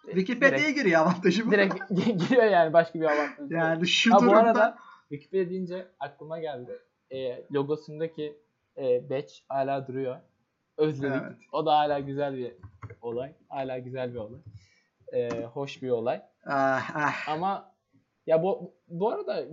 Wikipedia'ya 0.06 0.70
giriyor 0.70 1.00
avantajı 1.00 1.46
bu. 1.46 1.50
direkt 1.50 1.88
giriyor 1.88 2.44
yani 2.44 2.72
başka 2.72 3.00
bir 3.00 3.04
avantajı. 3.04 3.42
yok. 3.42 3.52
yani 3.52 3.86
şu 3.86 4.14
Ha, 4.14 4.16
bu 4.16 4.20
durumda 4.20 4.40
arada 4.40 4.78
Wikipedia 5.08 5.50
deyince 5.50 5.88
aklıma 6.00 6.38
geldi. 6.38 6.78
E, 7.10 7.44
logosundaki 7.54 8.38
e, 8.76 9.10
badge 9.10 9.32
hala 9.48 9.86
duruyor. 9.86 10.16
Özledik. 10.76 11.22
Evet. 11.24 11.36
O 11.52 11.66
da 11.66 11.78
hala 11.78 12.00
güzel 12.00 12.36
bir 12.36 12.52
olay. 13.02 13.32
Hala 13.48 13.78
güzel 13.78 14.14
bir 14.14 14.18
olay. 14.18 14.40
E, 15.12 15.44
hoş 15.44 15.82
bir 15.82 15.90
olay. 15.90 16.22
Ah, 16.46 16.90
ah. 16.94 17.28
Ama 17.28 17.74
ya 18.26 18.42
bu 18.42 18.74
bu 18.88 19.10
arada 19.10 19.44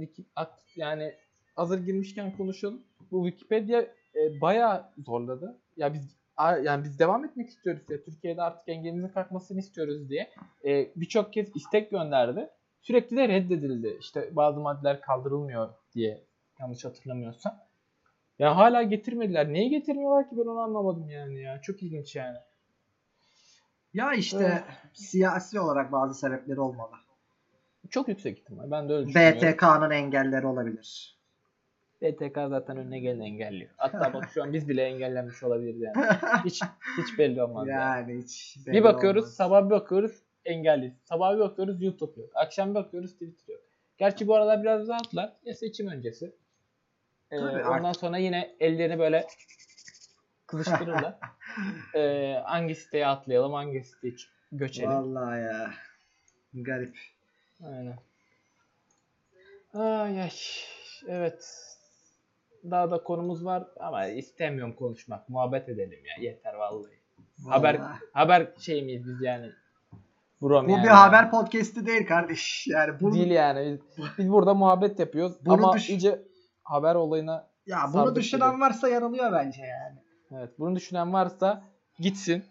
yani 0.75 1.13
hazır 1.55 1.79
girmişken 1.85 2.37
konuşalım. 2.37 2.83
Bu 3.11 3.29
Wikipedia 3.29 3.81
e, 4.15 4.41
bayağı 4.41 4.91
zorladı. 4.97 5.59
Ya 5.77 5.93
biz 5.93 6.20
yani 6.39 6.83
biz 6.83 6.99
devam 6.99 7.25
etmek 7.25 7.49
istiyoruz 7.49 7.81
ya. 7.89 8.03
Türkiye'de 8.03 8.41
artık 8.41 8.69
engelimizin 8.69 9.07
kalkmasını 9.07 9.59
istiyoruz 9.59 10.09
diye. 10.09 10.29
E, 10.65 10.91
Birçok 10.95 11.33
kez 11.33 11.55
istek 11.55 11.91
gönderdi. 11.91 12.49
Sürekli 12.81 13.17
de 13.17 13.27
reddedildi. 13.27 13.97
İşte 13.99 14.35
bazı 14.35 14.59
maddeler 14.59 15.01
kaldırılmıyor 15.01 15.69
diye 15.93 16.23
yanlış 16.59 16.85
hatırlamıyorsam. 16.85 17.59
Ya 18.39 18.57
hala 18.57 18.83
getirmediler. 18.83 19.53
Niye 19.53 19.67
getirmiyorlar 19.67 20.29
ki 20.29 20.37
ben 20.37 20.45
onu 20.47 20.59
anlamadım 20.59 21.09
yani 21.09 21.41
ya. 21.41 21.61
Çok 21.61 21.83
ilginç 21.83 22.15
yani. 22.15 22.37
Ya 23.93 24.13
işte 24.13 24.63
siyasi 24.93 25.59
olarak 25.59 25.91
bazı 25.91 26.19
sebepleri 26.19 26.59
olmalı. 26.59 26.91
Çok 27.89 28.07
yüksek 28.07 28.39
ihtimal. 28.39 28.71
Ben 28.71 28.89
de 28.89 28.93
öyle 28.93 29.07
düşünüyorum. 29.07 29.41
BTK'nın 29.41 29.91
engelleri 29.91 30.47
olabilir. 30.47 31.17
BTK 32.01 32.35
zaten 32.49 32.77
önüne 32.77 32.99
geleni 32.99 33.23
engelliyor. 33.25 33.69
Hatta 33.77 34.13
bak 34.13 34.29
şu 34.33 34.43
an 34.43 34.53
biz 34.53 34.69
bile 34.69 34.83
engellenmiş 34.83 35.43
olabiliriz 35.43 35.81
yani. 35.81 35.95
Hiç 36.45 36.61
hiç 36.97 37.17
belli 37.19 37.43
olmaz 37.43 37.67
yani. 37.67 37.79
yani 38.11 38.23
hiç 38.23 38.57
belli 38.67 38.73
Bir 38.75 38.83
bakıyoruz, 38.83 39.23
olmaz. 39.23 39.35
sabah 39.35 39.65
bir 39.65 39.69
bakıyoruz 39.69 40.21
engelliyiz. 40.45 40.93
Sabah 41.03 41.33
bir 41.35 41.39
bakıyoruz 41.39 41.81
YouTube 41.83 42.21
yok. 42.21 42.29
Akşam 42.35 42.69
bir 42.69 42.75
bakıyoruz 42.75 43.13
Twitter 43.13 43.53
yok. 43.53 43.63
Gerçi 43.97 44.27
bu 44.27 44.35
aralar 44.35 44.63
biraz 44.63 44.87
rahatlar. 44.87 45.33
Ya 45.45 45.53
seçim 45.55 45.87
öncesi. 45.87 46.35
Ee, 47.31 47.37
Tabii 47.37 47.63
ondan 47.63 47.83
artık- 47.83 47.99
sonra 48.01 48.17
yine 48.17 48.55
ellerini 48.59 48.99
böyle 48.99 49.27
kızıştırırlar. 50.47 51.15
ee, 51.95 52.41
hangi 52.45 52.75
siteye 52.75 53.07
atlayalım, 53.07 53.53
hangi 53.53 53.83
siteye 53.83 54.13
göçelim. 54.51 54.89
Vallahi 54.89 55.41
ya. 55.41 55.71
Garip. 56.53 56.97
Aynen. 57.63 57.97
Ay 59.73 60.21
ay. 60.21 60.31
Evet. 61.07 61.67
Daha 62.71 62.91
da 62.91 63.03
konumuz 63.03 63.45
var 63.45 63.63
ama 63.79 64.07
istemiyorum 64.07 64.73
konuşmak. 64.75 65.29
Muhabbet 65.29 65.69
edelim 65.69 65.99
ya. 66.05 66.23
Yeter 66.29 66.53
vallahi. 66.53 66.91
Haber 67.49 67.79
Vallahi. 67.79 67.99
haber 68.13 68.47
şey 68.59 68.83
miyiz 68.83 69.07
biz 69.07 69.21
yani? 69.21 69.49
Brom 70.41 70.67
Bu 70.67 70.71
yani. 70.71 70.83
bir 70.83 70.87
haber 70.87 71.31
podcast'i 71.31 71.85
değil 71.87 72.07
kardeş. 72.07 72.67
Yani 72.67 72.99
bu, 73.01 73.13
değil 73.13 73.31
yani. 73.31 73.79
Biz, 73.97 74.05
biz 74.17 74.31
burada 74.31 74.53
muhabbet 74.53 74.99
yapıyoruz 74.99 75.35
Bunu 75.45 75.53
ama 75.53 75.73
düş- 75.73 75.89
iyice 75.89 76.21
haber 76.63 76.95
olayına 76.95 77.47
ya 77.65 77.77
bunu 77.93 78.15
düşünen 78.15 78.51
gibi. 78.51 78.61
varsa 78.61 78.89
yanılıyor 78.89 79.31
bence 79.31 79.61
yani. 79.61 79.99
evet 80.31 80.59
bunu 80.59 80.75
düşünen 80.75 81.13
varsa 81.13 81.63
gitsin. 81.99 82.43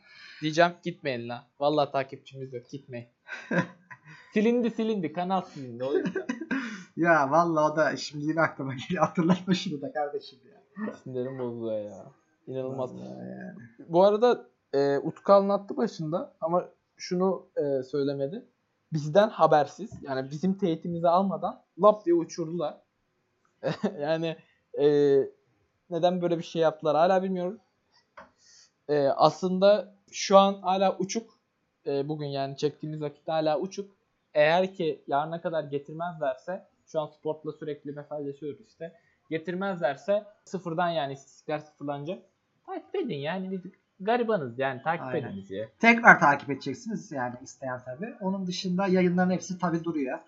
Diyeceğim 0.43 0.73
gitmeyin 0.83 1.29
la. 1.29 1.47
Vallahi 1.61 1.93
takipçimiz 1.93 2.53
yok 2.53 2.71
gitmeyin. 2.71 3.09
silindi 4.35 4.71
silindi 4.71 5.13
kanal 5.13 5.41
silindi 5.43 5.85
o 5.85 5.95
yüzden. 5.95 6.27
Ya 6.97 7.31
vallahi 7.31 7.73
o 7.73 7.77
da 7.77 7.97
şimdi 7.97 8.25
yine 8.25 8.41
aklıma 8.41 8.75
geliyor. 8.75 9.05
Hatırlatma 9.07 9.55
şunu 9.55 9.83
da 9.83 9.93
kardeşim 9.93 10.39
ya. 10.45 10.95
Sinirlerim 10.95 11.39
bozuluyor 11.39 11.85
ya. 11.85 12.07
İnanılmaz. 12.47 12.93
Yani. 12.93 13.55
Bu 13.89 14.05
arada 14.05 14.47
e, 14.73 14.99
Utku 14.99 15.33
anlattı 15.33 15.77
başında 15.77 16.35
ama 16.41 16.69
şunu 16.97 17.47
e, 17.57 17.83
söylemedi. 17.83 18.45
Bizden 18.93 19.29
habersiz 19.29 19.91
yani 20.03 20.31
bizim 20.31 20.59
teyitimizi 20.59 21.09
almadan 21.09 21.63
lap 21.83 22.05
diye 22.05 22.15
uçurdular. 22.15 22.81
yani 24.01 24.37
e, 24.81 24.87
neden 25.91 26.23
böyle 26.23 26.39
bir 26.39 26.43
şey 26.43 26.63
yaptılar 26.63 26.97
hala 26.97 27.23
bilmiyorum. 27.23 27.59
E, 28.89 29.09
aslında 29.09 29.95
şu 30.13 30.39
an 30.39 30.55
hala 30.55 30.97
uçuk. 30.99 31.31
E, 31.87 32.09
bugün 32.09 32.27
yani 32.27 32.57
çektiğimiz 32.57 33.03
vakitte 33.03 33.33
hala 33.33 33.59
uçuk. 33.61 33.91
Eğer 34.35 34.75
ki 34.75 35.05
yarına 35.07 35.41
kadar 35.41 35.65
getirmezlerse 35.65 36.70
şu 36.93 37.01
an 37.01 37.07
Sport'la 37.07 37.53
sürekli 37.53 37.93
mesajlaşıyoruz 37.93 38.61
işte. 38.69 38.93
Getirmezlerse 39.31 40.25
sıfırdan 40.45 40.89
yani 40.89 41.13
istatistikler 41.13 41.59
sıfırlanacak. 41.59 42.23
Takip 42.67 42.95
edin 42.95 43.19
yani 43.19 43.51
biz 43.51 43.61
garibanız 44.01 44.59
yani 44.59 44.83
takip 44.83 45.07
Aynen. 45.07 45.29
edin 45.29 45.37
bizi. 45.37 45.69
Tekrar 45.79 46.21
takip 46.21 46.51
edeceksiniz 46.51 47.13
yani 47.13 47.35
isteyen 47.43 47.81
tabii. 47.85 48.15
Onun 48.21 48.47
dışında 48.47 48.87
yayınların 48.87 49.31
hepsi 49.31 49.59
tabii 49.59 49.85
duruyor. 49.85 50.19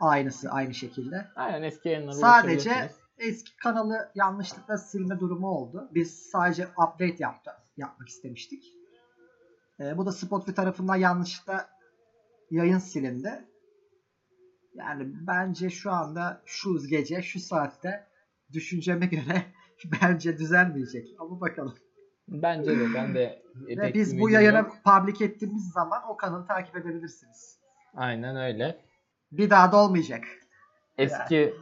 Aynısı 0.00 0.50
aynı 0.50 0.74
şekilde. 0.74 1.26
Aynen 1.36 1.62
eski 1.62 1.88
yayınlara 1.88 2.14
Sadece 2.14 2.90
eski 3.18 3.56
kanalı 3.56 4.10
yanlışlıkla 4.14 4.78
silme 4.78 5.20
durumu 5.20 5.48
oldu. 5.48 5.88
Biz 5.94 6.30
sadece 6.30 6.66
update 6.66 7.16
yaptı, 7.18 7.50
yapmak 7.76 8.08
istemiştik. 8.08 8.72
Ee, 9.80 9.98
bu 9.98 10.06
da 10.06 10.12
Spotify 10.12 10.52
tarafından 10.52 10.96
yanlışlıkla 10.96 11.68
yayın 12.50 12.78
silindi. 12.78 13.44
Yani 14.76 15.02
bence 15.26 15.70
şu 15.70 15.90
anda 15.92 16.42
şu 16.46 16.86
gece 16.88 17.22
şu 17.22 17.40
saatte 17.40 18.06
düşünceme 18.52 19.06
göre 19.06 19.42
bence 20.02 20.38
düzelmeyecek. 20.38 21.08
Ama 21.18 21.40
bakalım. 21.40 21.74
Bence 22.28 22.78
de 22.80 22.94
ben 22.94 23.14
de 23.14 23.42
Ve 23.56 23.94
biz 23.94 24.20
bu 24.20 24.30
yayını 24.30 24.56
yok. 24.58 24.76
public 24.84 25.24
ettiğimiz 25.24 25.72
zaman 25.72 26.02
o 26.08 26.16
kanalı 26.16 26.46
takip 26.46 26.76
edebilirsiniz. 26.76 27.58
Aynen 27.94 28.36
öyle. 28.36 28.80
Bir 29.32 29.50
daha 29.50 29.72
da 29.72 29.76
olmayacak. 29.76 30.24
Eski 30.98 31.54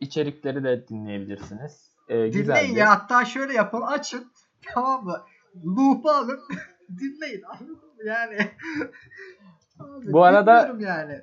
içerikleri 0.00 0.64
de 0.64 0.88
dinleyebilirsiniz. 0.88 1.90
Ee, 2.08 2.14
Dinleyin 2.14 2.32
güzeldi. 2.32 2.78
ya 2.78 2.90
hatta 2.90 3.24
şöyle 3.24 3.52
yapın 3.52 3.80
açın 3.82 4.32
tamam 4.74 5.04
mı? 5.04 5.22
Loop'u 5.64 6.10
alın 6.10 6.40
dinleyin 6.98 7.42
anladın 7.42 7.70
mı? 7.96 8.04
Yani. 8.06 8.38
Abi, 9.78 10.12
Bu 10.12 10.24
arada- 10.24 10.76
yani. 10.78 11.22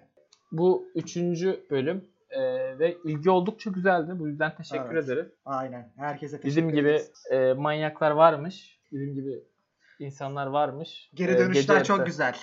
Bu 0.53 0.91
üçüncü 0.95 1.65
bölüm 1.71 2.05
e, 2.29 2.39
ve 2.79 2.97
ilgi 3.05 3.29
oldukça 3.29 3.69
güzeldi. 3.69 4.11
Bu 4.19 4.27
yüzden 4.27 4.55
teşekkür 4.55 4.95
Evet. 4.95 5.03
ederiz. 5.05 5.27
Aynen. 5.45 5.93
Herkese 5.97 6.31
teşekkür 6.41 6.47
Bizim 6.47 6.69
gibi 6.71 7.01
e, 7.31 7.53
manyaklar 7.53 8.11
varmış. 8.11 8.79
Bizim 8.91 9.13
gibi 9.13 9.43
insanlar 9.99 10.47
varmış. 10.47 11.09
Geri 11.13 11.31
E, 11.31 11.37
dönüşler 11.37 11.73
gece 11.77 11.83
çok 11.85 12.05
güzel. 12.05 12.35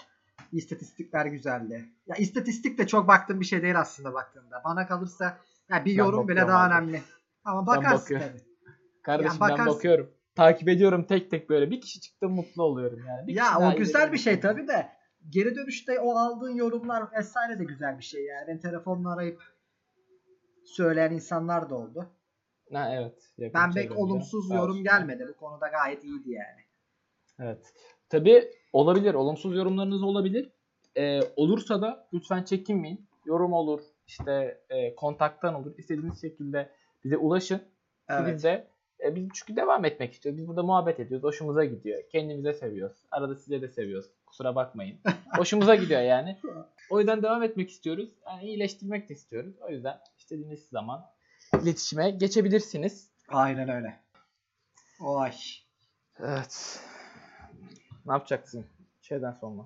İstatistikler 0.53 1.27
güzeldi. 1.27 1.85
Ya 2.07 2.17
istatistik 2.17 2.79
de 2.79 2.87
çok 2.87 3.09
baktığım 3.09 3.41
bir 3.41 3.45
şey 3.45 3.63
değil 3.63 3.81
aslında 3.81 4.15
baktığında. 4.15 4.63
Bana 4.65 4.87
kalırsa 4.87 5.39
ya 5.71 5.85
bir 5.85 5.91
Ben 5.91 5.99
yorum 5.99 6.29
bile 6.29 6.41
daha 6.41 6.65
abi. 6.65 6.73
önemli. 6.75 7.03
Ama 7.45 7.61
Ben 7.61 7.67
bakarsın 7.77 8.15
tabii. 8.19 8.41
Kardeşim 9.03 9.33
Ya 9.33 9.41
ben 9.41 9.51
bakarsın. 9.51 9.75
bakıyorum. 9.77 10.11
Takip 10.35 10.69
ediyorum 10.69 11.05
tek 11.05 11.31
tek 11.31 11.51
böyle. 11.51 11.71
Bir 11.71 11.81
kişi 11.81 12.01
çıktı 12.01 12.29
mutlu 12.29 12.63
oluyorum 12.63 12.99
yani. 13.09 13.27
Bir 13.27 13.35
Ya 13.35 13.59
o 13.59 13.77
güzel 13.77 14.13
bir 14.13 14.19
şey 14.19 14.41
tabii 14.41 14.69
de 14.69 14.89
geri 15.29 15.55
dönüşte 15.55 16.01
o 16.01 16.17
aldığın 16.17 16.55
yorumlar 16.55 17.13
vesaire 17.13 17.59
de 17.59 17.65
güzel 17.65 17.99
bir 17.99 18.05
şey 18.05 18.25
yani. 18.25 18.47
Beni 18.49 18.61
telefonla 18.61 19.13
arayıp 19.13 19.43
söyleyen 20.65 21.11
insanlar 21.13 21.71
da 21.71 21.75
oldu. 21.75 22.11
Ha, 22.73 22.91
evet. 22.95 23.31
Ben 23.55 23.73
pek 23.73 23.99
olumsuz 23.99 24.51
yorum 24.51 24.85
gelmedi. 24.85 25.27
Bu 25.29 25.37
konuda 25.37 25.69
gayet 25.69 26.05
iyiydi 26.05 26.31
yani. 26.31 26.61
Evet. 27.39 27.75
Tabii 28.09 28.51
olabilir. 28.73 29.15
Olumsuz 29.15 29.57
yorumlarınız 29.57 30.03
olabilir. 30.03 30.53
Ee, 30.97 31.21
olursa 31.37 31.83
da 31.83 32.09
lütfen 32.13 32.43
çekinmeyin. 32.43 33.11
Yorum 33.25 33.53
olur, 33.53 33.81
işte 34.07 34.61
e, 34.71 34.95
kontaktan 34.95 35.55
olur. 35.55 35.79
İstediğiniz 35.79 36.21
şekilde 36.21 36.71
bize 37.05 37.17
ulaşın. 37.17 37.63
Evet. 38.09 38.35
Biz 38.35 38.45
de 38.45 38.67
e, 39.05 39.15
biz 39.17 39.29
çünkü 39.35 39.57
devam 39.57 39.85
etmek 39.85 40.13
istiyoruz. 40.13 40.41
Biz 40.41 40.49
burada 40.49 40.63
muhabbet 40.63 41.01
ediyoruz. 41.01 41.25
Hoşumuza 41.25 41.65
gidiyor. 41.65 42.03
Kendimize 42.13 42.53
seviyoruz. 42.53 42.97
Arada 43.11 43.37
size 43.37 43.63
de 43.63 43.69
seviyoruz. 43.69 44.11
Kusura 44.27 44.55
bakmayın. 44.55 44.99
Hoşumuza 45.37 45.75
gidiyor 45.75 46.01
yani. 46.01 46.39
O 46.91 46.99
yüzden 46.99 47.23
devam 47.23 47.43
etmek 47.43 47.71
istiyoruz. 47.71 48.11
Yani 48.27 48.45
iyileştirmek 48.45 49.09
de 49.09 49.15
istiyoruz. 49.15 49.55
O 49.61 49.71
yüzden 49.71 49.99
istediğiniz 50.19 50.69
zaman 50.69 51.07
iletişime 51.63 52.11
geçebilirsiniz. 52.11 53.11
Aynen 53.29 53.69
öyle. 53.69 54.01
Oy. 55.01 55.31
Evet. 56.19 56.81
Ne 58.07 58.13
yapacaksın? 58.13 58.67
Şeyden 59.01 59.33
sonra. 59.33 59.63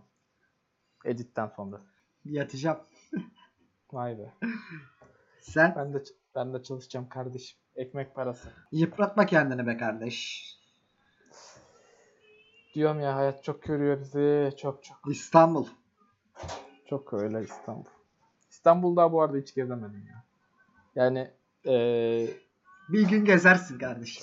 Editten 1.04 1.46
sonra. 1.56 1.80
Yatacağım. 2.24 2.78
Vay 3.92 4.18
be. 4.18 4.32
Sen 5.40 5.74
Ben 5.76 5.94
de 5.94 6.04
ben 6.34 6.54
de 6.54 6.62
çalışacağım 6.62 7.08
kardeşim. 7.08 7.58
Ekmek 7.76 8.14
parası. 8.14 8.48
yıpratma 8.72 9.26
kendini 9.26 9.66
be 9.66 9.76
kardeş. 9.76 10.44
Diyorum 12.74 13.00
ya 13.00 13.16
hayat 13.16 13.44
çok 13.44 13.62
görüyor 13.62 14.00
bizi. 14.00 14.56
Çok 14.56 14.84
çok. 14.84 14.96
İstanbul. 15.10 15.66
Çok 16.90 17.12
öyle 17.12 17.42
İstanbul. 17.42 17.84
İstanbul'da 18.50 19.12
bu 19.12 19.22
arada 19.22 19.36
hiç 19.36 19.54
gezemedim 19.54 20.06
ya. 20.08 20.24
Yani 20.94 21.30
eee, 21.64 22.30
Bir 22.88 23.08
gün 23.08 23.24
gezersin 23.24 23.78
kardeşim. 23.78 24.22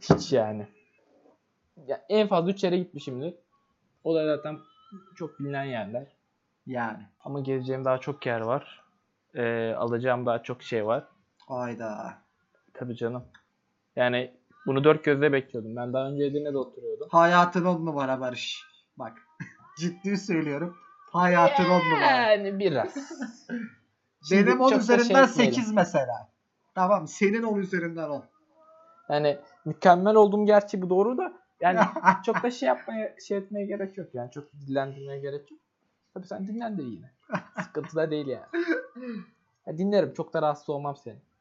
hiç 0.00 0.32
yani. 0.32 0.66
Ya 1.86 2.04
en 2.08 2.28
fazla 2.28 2.50
3 2.50 2.64
yere 2.64 2.78
gitmişimdir. 2.78 3.34
O 4.04 4.14
da 4.14 4.36
zaten 4.36 4.58
çok 5.14 5.40
bilinen 5.40 5.64
yerler. 5.64 6.06
Yani. 6.66 7.02
Ama 7.20 7.40
gezeceğim 7.40 7.84
daha 7.84 7.98
çok 7.98 8.26
yer 8.26 8.40
var. 8.40 8.84
Eee, 9.34 9.74
alacağım 9.74 10.26
daha 10.26 10.42
çok 10.42 10.62
şey 10.62 10.86
var. 10.86 11.08
Hayda. 11.48 12.21
Tabii 12.82 12.96
canım. 12.96 13.24
Yani 13.96 14.34
bunu 14.66 14.84
dört 14.84 15.04
gözle 15.04 15.32
bekliyordum. 15.32 15.76
Ben 15.76 15.92
daha 15.92 16.08
önce 16.08 16.24
Edirne'de 16.24 16.58
oturuyordum. 16.58 17.08
Hayatın 17.10 17.64
on 17.64 17.86
numara 17.86 18.20
Barış. 18.20 18.64
Bak. 18.96 19.12
Ciddi 19.78 20.16
söylüyorum. 20.16 20.76
Hayatın 21.12 21.64
on 21.64 21.80
numara. 21.80 22.04
Yani 22.04 22.58
biraz. 22.58 22.94
Benim 24.30 24.60
10 24.60 24.68
çok 24.68 24.78
da 24.78 24.84
şey 24.84 24.96
üzerinden 24.96 25.28
etmeyelim. 25.28 25.54
8 25.54 25.72
mesela. 25.72 26.28
Tamam 26.74 27.08
senin 27.08 27.42
10 27.42 27.58
üzerinden 27.58 28.08
10. 28.10 28.24
Yani 29.08 29.38
mükemmel 29.64 30.14
olduğum 30.14 30.46
gerçi 30.46 30.82
bu 30.82 30.90
doğru 30.90 31.18
da 31.18 31.32
yani 31.60 31.78
çok 32.26 32.42
da 32.42 32.50
şey 32.50 32.66
yapmaya 32.66 33.14
şey 33.28 33.38
etmeye 33.38 33.66
gerek 33.66 33.98
yok 33.98 34.14
yani 34.14 34.30
çok 34.30 34.52
dillendirmeye 34.52 35.20
gerek 35.20 35.50
yok. 35.50 35.60
Tabii 36.14 36.26
sen 36.26 36.48
dinlen 36.48 36.78
de 36.78 36.82
yine. 36.82 37.10
Sıkıntı 37.62 37.96
da 37.96 38.10
değil 38.10 38.26
yani. 38.26 38.46
Ya 39.66 39.78
dinlerim 39.78 40.14
çok 40.14 40.34
da 40.34 40.42
rahatsız 40.42 40.70
olmam 40.70 40.96
senin. 40.96 41.31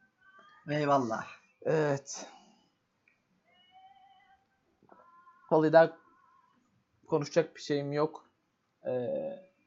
Eyvallah. 0.70 1.26
Evet. 1.62 2.26
Daha 5.51 5.97
konuşacak 7.07 7.55
bir 7.55 7.62
şeyim 7.62 7.93
yok. 7.93 8.26
Ee, 8.86 8.91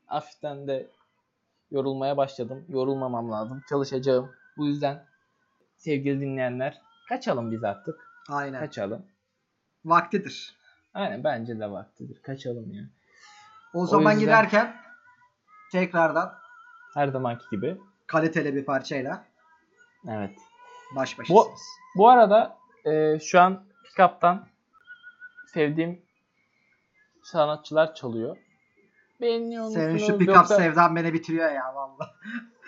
hafiften 0.07 0.69
de 0.69 0.91
yorulmaya 1.71 2.17
başladım. 2.17 2.65
Yorulmamam 2.69 3.31
lazım. 3.33 3.63
Çalışacağım. 3.69 4.33
Bu 4.57 4.67
yüzden 4.67 5.07
sevgili 5.77 6.21
dinleyenler 6.21 6.81
kaçalım 7.09 7.53
biz 7.53 7.65
artık. 7.65 7.95
Aynen. 8.29 8.61
Kaçalım. 8.61 9.07
Vaktidir. 9.85 10.57
Aynen 10.95 11.25
bence 11.25 11.59
de 11.61 11.71
vaktidir. 11.71 12.23
Kaçalım 12.23 12.73
ya. 12.73 12.85
O 13.75 13.87
zaman 13.87 14.11
yüzden- 14.13 14.21
giderken 14.21 14.77
tekrardan 15.73 16.35
Her 16.95 17.09
zamanki 17.09 17.45
gibi. 17.51 17.81
kaliteli 18.07 18.55
bir 18.55 18.65
parçayla 18.65 19.25
Evet. 20.09 20.39
Baş 20.97 21.19
başasınız. 21.19 21.61
Bu 21.97 22.09
arada 22.09 22.59
e, 22.85 23.21
şu 23.21 23.41
an 23.41 23.65
Pickup'tan 23.85 24.47
sevdiğim 25.53 26.03
sanatçılar 27.23 27.95
çalıyor. 27.95 28.37
Beğeniyor 29.21 29.65
musunuz? 29.65 29.85
Senin 29.85 29.99
şu 29.99 30.13
pick-up 30.13 30.35
Yoksa- 30.35 30.57
sevdan 30.57 30.97
beni 30.97 31.13
bitiriyor 31.13 31.53
ya 31.53 31.75
valla. 31.75 32.15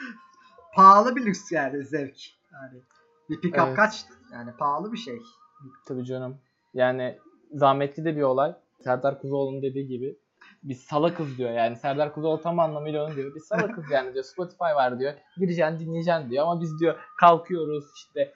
pahalı 0.75 1.17
bir 1.17 1.27
lüks 1.27 1.53
yani 1.53 1.85
zevk. 1.85 2.17
Yani 2.53 2.81
bir 3.31 3.41
pick-up 3.41 3.67
Evet. 3.67 3.77
kaç? 3.77 4.05
Yani 4.33 4.53
pahalı 4.53 4.93
bir 4.93 4.99
şey. 4.99 5.23
Tabii 5.87 6.05
canım. 6.05 6.39
Yani 6.75 7.19
zahmetli 7.53 8.05
de 8.05 8.17
bir 8.17 8.23
olay. 8.23 8.55
Serdar 8.85 9.21
Kuzuoğlu'nun 9.21 9.63
dediği 9.63 9.89
gibi. 9.89 10.19
Biz 10.69 10.83
salakız 10.83 11.39
diyor 11.39 11.51
yani. 11.51 11.77
Serdar 11.77 12.15
Kuzuoğlu 12.15 12.43
tam 12.43 12.59
anlamıyla 12.59 13.07
onu 13.07 13.17
diyor. 13.17 13.35
Biz 13.35 13.45
salakız 13.45 13.85
yani 13.93 14.15
diyor. 14.15 14.25
Spotify 14.25 14.65
var 14.65 14.99
diyor. 14.99 15.15
Gireceksin 15.37 15.79
dinleyeceksin 15.79 16.31
diyor. 16.31 16.43
Ama 16.47 16.61
biz 16.61 16.81
diyor 16.81 16.99
kalkıyoruz 17.21 17.85
işte 17.97 18.35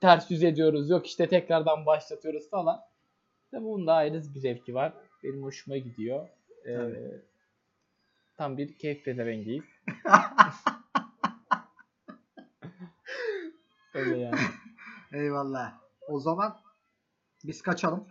ters 0.00 0.30
yüz 0.30 0.42
ediyoruz. 0.42 0.90
Yok 0.90 1.06
işte 1.06 1.28
tekrardan 1.28 1.86
başlatıyoruz 1.86 2.50
falan. 2.50 2.80
Tabii 3.50 3.64
bunun 3.64 3.86
da 3.86 3.94
ayrı 3.94 4.22
bir 4.34 4.40
zevki 4.40 4.74
var. 4.74 4.92
Benim 5.24 5.42
hoşuma 5.42 5.76
gidiyor. 5.76 6.28
Ee, 6.66 6.92
tam 8.36 8.58
bir 8.58 8.78
keyif 8.78 9.04
pezevengiyiz. 9.04 9.64
Öyle 13.94 14.18
yani. 14.18 14.38
Eyvallah. 15.12 15.72
O 16.08 16.20
zaman 16.20 16.60
biz 17.44 17.62
kaçalım. 17.62 18.06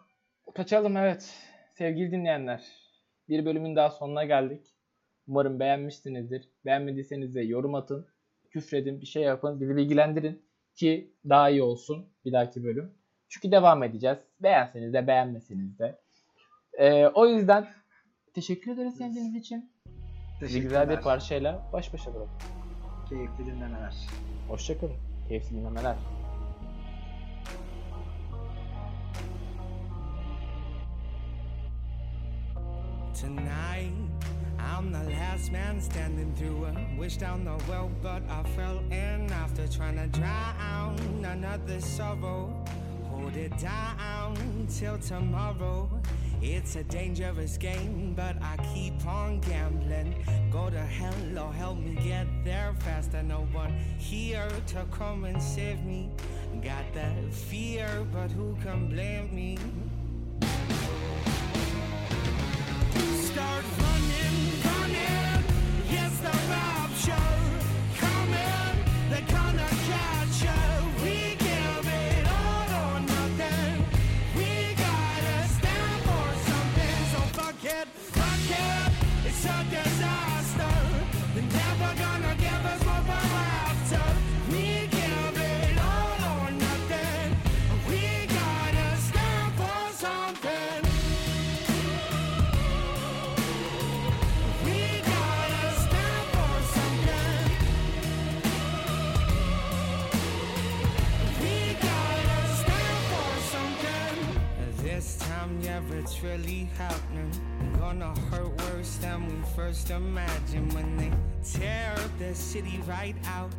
Kaçalım 0.56 0.98
evet. 0.98 1.38
Sevgili 1.78 2.12
dinleyenler. 2.12 2.81
Bir 3.30 3.46
bölümün 3.46 3.76
daha 3.76 3.90
sonuna 3.90 4.26
geldik. 4.26 4.68
Umarım 5.28 5.60
beğenmişsinizdir. 5.60 6.50
Beğenmediyseniz 6.66 7.36
de 7.36 7.42
yorum 7.42 7.76
atın. 7.76 8.08
Küfredin, 8.50 9.02
bir 9.02 9.06
şey 9.06 9.24
yapın. 9.24 9.62
Bizi 9.62 9.76
bilgilendirin 9.76 10.42
ki 10.76 11.14
daha 11.30 11.50
iyi 11.50 11.64
olsun 11.64 12.10
bir 12.26 12.32
dahaki 12.32 12.64
bölüm. 12.64 12.92
Çünkü 13.30 13.52
devam 13.52 13.84
edeceğiz. 13.84 14.18
Beğenseniz 14.40 14.94
de 14.94 15.08
beğenmeseniz 15.08 15.80
de. 15.80 16.00
Ee, 16.74 17.08
o 17.08 17.28
yüzden 17.28 17.68
teşekkür 18.34 18.72
ederiz 18.72 18.96
sevdiğiniz 18.96 19.36
için. 19.36 19.72
Sizi 20.40 20.62
güzel 20.62 20.90
bir 20.90 20.98
parçayla 20.98 21.70
baş 21.74 21.94
başa 21.94 22.14
bırakın. 22.14 22.38
Keyifli 23.10 23.46
dinlemeler. 23.46 23.96
Hoşçakalın. 24.48 24.96
Keyifli 25.28 25.56
dinlemeler. 25.56 25.96
Tonight, 33.22 33.94
I'm 34.58 34.92
the 34.92 35.04
last 35.12 35.52
man 35.52 35.80
standing 35.80 36.34
through 36.34 36.66
a 36.66 36.98
wish 36.98 37.18
down 37.18 37.46
the 37.46 37.56
well, 37.70 37.92
but 38.02 38.24
I 38.28 38.42
fell 38.56 38.80
in 38.90 39.32
after 39.32 39.68
trying 39.68 39.98
to 39.98 40.08
drown 40.08 40.98
another 41.24 41.80
sorrow. 41.82 42.52
Hold 43.12 43.36
it 43.36 43.56
down 43.60 44.66
till 44.68 44.98
tomorrow. 44.98 45.88
It's 46.42 46.76
a 46.78 46.84
dangerous 46.84 47.58
game, 47.58 48.16
but 48.16 48.42
I 48.42 48.58
keep 48.74 49.06
on 49.06 49.40
gambling. 49.42 50.16
Go 50.52 50.72
to 50.72 50.80
hell 50.80 51.38
or 51.38 51.54
help 51.54 51.78
me 51.78 52.00
get 52.04 52.26
there 52.44 52.74
faster. 52.80 53.22
No 53.22 53.48
one 53.52 53.78
here 54.00 54.50
to 54.70 54.84
come 54.90 55.26
and 55.26 55.40
save 55.40 55.86
me. 55.86 56.10
Got 56.64 56.92
that 56.96 57.32
fear, 57.32 58.04
but 58.12 58.32
who 58.32 58.58
can 58.64 58.90
blame 58.90 59.36
me? 59.36 59.60
Lord, 63.62 64.21
really 106.24 106.70
happening. 106.78 107.32
Gonna 107.80 108.14
hurt 108.30 108.50
worse 108.64 108.98
than 108.98 109.26
we 109.26 109.48
first 109.56 109.90
imagined 109.90 110.74
when 110.74 110.98
they 110.98 111.12
tear 111.44 111.94
up 111.94 112.20
the 112.20 112.36
city 112.36 112.80
right 112.88 113.16
out. 113.28 113.52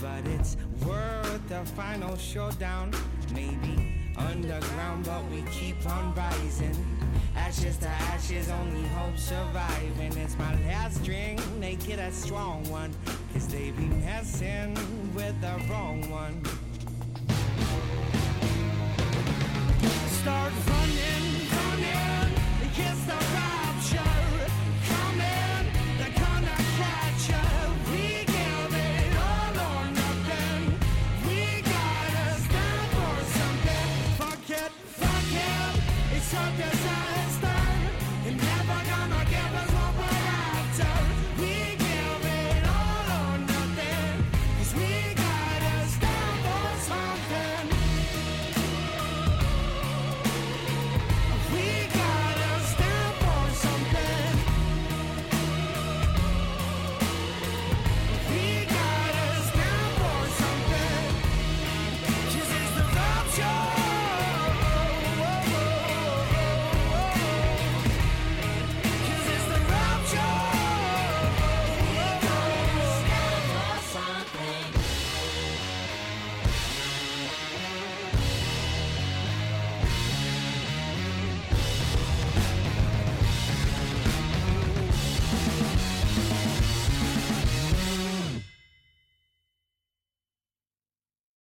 But 0.00 0.26
it's 0.26 0.56
worth 0.84 1.48
the 1.48 1.64
final 1.76 2.16
showdown. 2.16 2.92
Maybe 3.34 3.94
underground, 4.16 5.04
but 5.04 5.24
we 5.30 5.42
keep 5.50 5.76
on 5.86 6.14
rising. 6.14 6.76
Ashes 7.36 7.76
to 7.78 7.88
ashes, 7.88 8.50
only 8.50 8.86
hope 8.88 9.16
surviving. 9.16 10.16
It's 10.16 10.36
my 10.38 10.54
last 10.66 11.02
drink, 11.04 11.40
make 11.58 11.88
it 11.88 11.98
a 11.98 12.12
strong 12.12 12.68
one. 12.70 12.92
Cause 13.32 13.46
they 13.48 13.70
be 13.70 13.86
messing 13.86 14.74
with 15.14 15.40
the 15.40 15.54
wrong 15.68 16.08
one. 16.10 16.42